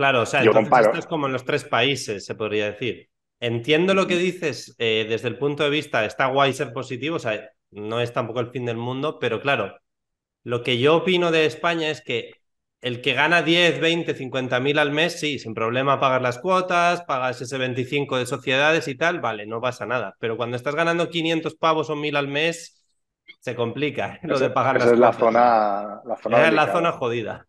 [0.00, 3.10] Claro, o sea, esto es como en los tres países, se podría decir.
[3.38, 7.18] Entiendo lo que dices eh, desde el punto de vista, está guay ser positivo, o
[7.18, 9.78] sea, no es tampoco el fin del mundo, pero claro,
[10.42, 12.30] lo que yo opino de España es que
[12.80, 17.02] el que gana 10, 20, 50 mil al mes, sí, sin problema pagas las cuotas,
[17.02, 20.16] pagas ese 25 de sociedades y tal, vale, no pasa nada.
[20.18, 22.82] Pero cuando estás ganando 500 pavos o 1000 al mes,
[23.40, 24.20] se complica ¿eh?
[24.22, 27.44] lo de pagar las es La zona, la zona es la zona jodida.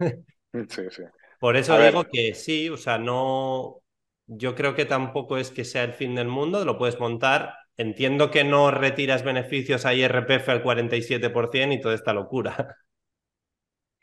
[0.68, 1.04] Sí, sí.
[1.42, 3.82] Por eso digo que sí, o sea, no.
[4.28, 7.56] Yo creo que tampoco es que sea el fin del mundo, lo puedes montar.
[7.76, 12.78] Entiendo que no retiras beneficios a IRPF al 47% y toda esta locura.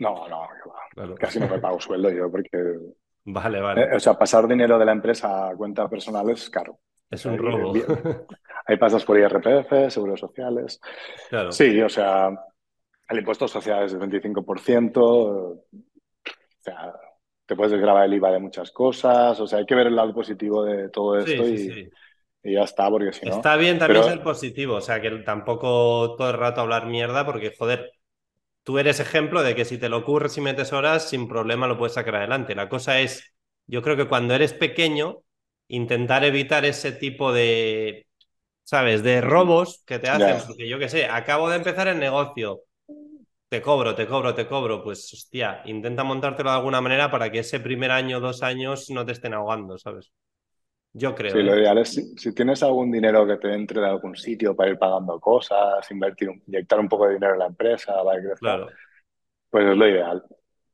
[0.01, 0.49] No, no,
[1.15, 2.59] casi no me pago sueldo yo porque.
[3.25, 3.83] Vale, vale.
[3.83, 6.81] Eh, o sea, pasar dinero de la empresa a cuenta personal es caro.
[7.09, 7.73] Es un robo.
[8.67, 10.81] Ahí pasas por IRPF, seguros sociales.
[11.29, 11.53] Claro.
[11.53, 12.31] Sí, o sea,
[13.09, 15.01] el impuesto social es del 25%.
[15.01, 15.65] O
[16.59, 16.93] sea,
[17.49, 19.41] te puedes grabar el IVA de muchas cosas.
[19.41, 21.91] O sea, hay que ver el lado positivo de todo esto y,
[22.45, 23.35] ya está, porque si no.
[23.35, 24.75] Está bien también ser positivo.
[24.75, 27.91] O sea, que tampoco todo el rato hablar mierda, porque joder.
[28.65, 31.79] Tú eres ejemplo de que si te lo ocurres y metes horas, sin problema lo
[31.79, 32.55] puedes sacar adelante.
[32.55, 33.35] La cosa es,
[33.67, 35.23] yo creo que cuando eres pequeño,
[35.69, 38.07] intentar evitar ese tipo de,
[38.65, 39.03] ¿sabes?
[39.03, 42.65] De robos que te hacen, porque yo qué sé, acabo de empezar el negocio,
[43.49, 47.41] te cobro, te cobro, te cobro, pues hostia, intenta montártelo de alguna manera para que
[47.41, 50.13] ese primer año, dos años no te estén ahogando, ¿sabes?
[50.93, 51.33] Yo creo.
[51.33, 51.61] Sí, lo ¿eh?
[51.61, 55.19] ideal es si, tienes algún dinero que te entre de algún sitio para ir pagando
[55.19, 58.69] cosas, invertir, inyectar un poco de dinero en la empresa, para claro.
[59.51, 60.23] pues es lo ideal.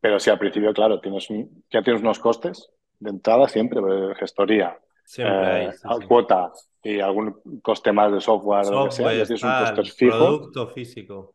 [0.01, 1.29] Pero si al principio, claro, tienes
[1.71, 5.73] ya tienes unos costes de entrada siempre, pues, gestoría, Siempre eh,
[6.09, 6.51] cuota
[6.83, 10.19] y algún coste más de software, o lo que sea, tienes un coste fijo.
[10.19, 11.35] Producto físico.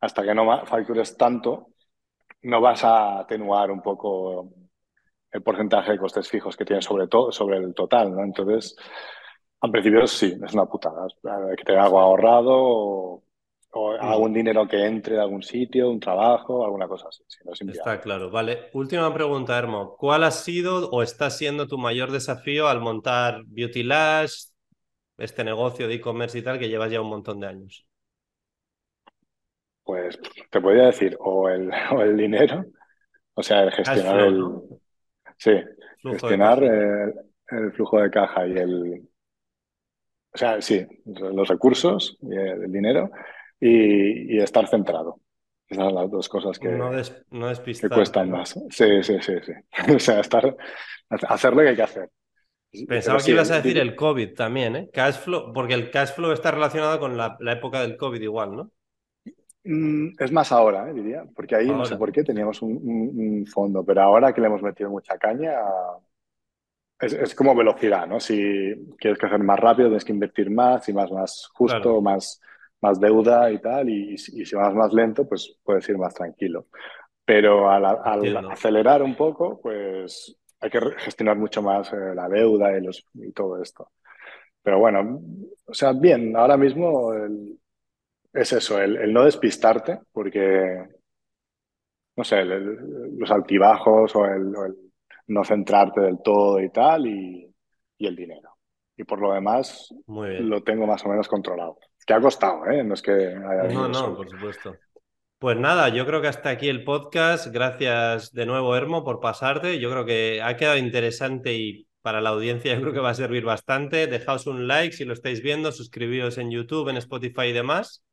[0.00, 1.68] Hasta que no factures tanto,
[2.42, 4.52] no vas a atenuar un poco
[5.30, 8.22] el porcentaje de costes fijos que tienes sobre todo, sobre el total, ¿no?
[8.22, 8.76] Entonces,
[9.60, 11.06] al principio sí, es una putada.
[11.56, 13.24] Que te hago ahorrado o,
[13.72, 14.00] o mm.
[14.00, 17.24] algún dinero que entre de algún sitio, un trabajo, alguna cosa así.
[17.68, 18.30] está claro.
[18.30, 18.70] Vale.
[18.72, 19.96] Última pregunta, Hermo.
[19.96, 24.50] ¿Cuál ha sido o está siendo tu mayor desafío al montar Beauty Lash,
[25.18, 27.86] este negocio de e-commerce y tal que llevas ya un montón de años?
[29.84, 30.18] Pues
[30.50, 32.64] te podría decir, o el, o el dinero,
[33.34, 34.44] o sea, el gestionar el.
[35.36, 35.52] Sí,
[36.02, 39.08] gestionar el, flujo de caja y el.
[40.32, 43.10] O sea, sí, los recursos y el dinero
[43.60, 45.20] y, estar centrado.
[45.68, 46.90] Esas son las dos cosas que, no,
[47.94, 48.50] cuestan más.
[48.70, 49.52] Sí, sí, sí, sí.
[49.94, 50.54] o sea, estar,
[51.08, 52.10] hacer lo que hay que hacer.
[52.88, 54.90] Pensaba que ibas a decir el COVID también, ¿eh?
[54.92, 58.70] Cash flow, porque el cash flow está relacionado con la, época del COVID igual, ¿no?
[59.64, 60.92] Mm, es más ahora, ¿eh?
[60.92, 64.62] diría, porque ahí no sé por qué teníamos un, fondo, pero ahora que le hemos
[64.62, 65.54] metido mucha caña,
[67.00, 68.20] es, como velocidad, ¿no?
[68.20, 72.40] Si quieres crecer más rápido, tienes que invertir más y más, más justo, más,
[72.80, 76.66] más deuda y tal, y, si vas más lento, pues puedes ir más tranquilo.
[77.24, 77.84] Pero al,
[78.50, 83.32] acelerar un poco, pues hay que gestionar mucho más eh, la deuda y, los, y
[83.32, 83.90] todo esto.
[84.62, 85.20] Pero bueno,
[85.66, 87.12] o sea, bien, ahora mismo
[88.34, 90.84] es eso, el, no despistarte, porque,
[92.16, 94.52] no sé, los altibajos o el,
[95.28, 97.54] no centrarte del todo y tal, y,
[97.96, 98.50] y el dinero.
[98.96, 101.78] Y por lo demás, lo tengo más o menos controlado.
[102.06, 102.84] Que ha costado, ¿eh?
[102.84, 104.76] No es que haya No, no, por supuesto.
[105.38, 107.52] Pues nada, yo creo que hasta aquí el podcast.
[107.52, 109.80] Gracias de nuevo, Hermo, por pasarte.
[109.80, 113.14] Yo creo que ha quedado interesante y para la audiencia yo creo que va a
[113.14, 114.06] servir bastante.
[114.06, 118.04] Dejaos un like si lo estáis viendo, suscribíos en YouTube, en Spotify y demás.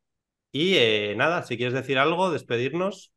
[0.52, 3.12] Y eh, nada, si quieres decir algo, despedirnos.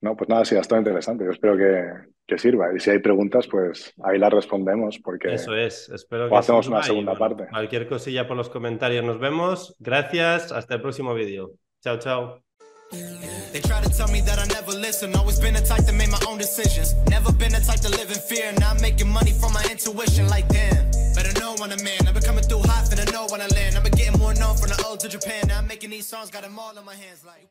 [0.00, 1.24] No, pues nada, sí, ha estado interesante.
[1.24, 2.74] Yo espero que, que sirva.
[2.74, 4.98] Y si hay preguntas, pues ahí las respondemos.
[5.02, 6.34] Porque Eso es, espero que.
[6.34, 7.48] O hacemos una segunda parte.
[7.50, 9.74] Cualquier cosilla por los comentarios nos vemos.
[9.78, 11.50] Gracias, hasta el próximo vídeo.
[11.82, 12.42] Chao, chao.
[13.52, 15.14] They try to tell me that I never listen.
[15.14, 16.94] Always been the type to make my own decisions.
[17.08, 18.52] Never been the type to live in fear.
[18.58, 20.28] Not making money from my intuition.
[20.28, 20.99] Like damn, better
[21.40, 22.06] know when I'm in.
[22.06, 23.76] I've been coming through hot, finna know when I land.
[23.76, 25.48] I've been getting more known from the old to Japan.
[25.48, 27.24] Now I'm making these songs, got them all in my hands.
[27.24, 27.48] Like.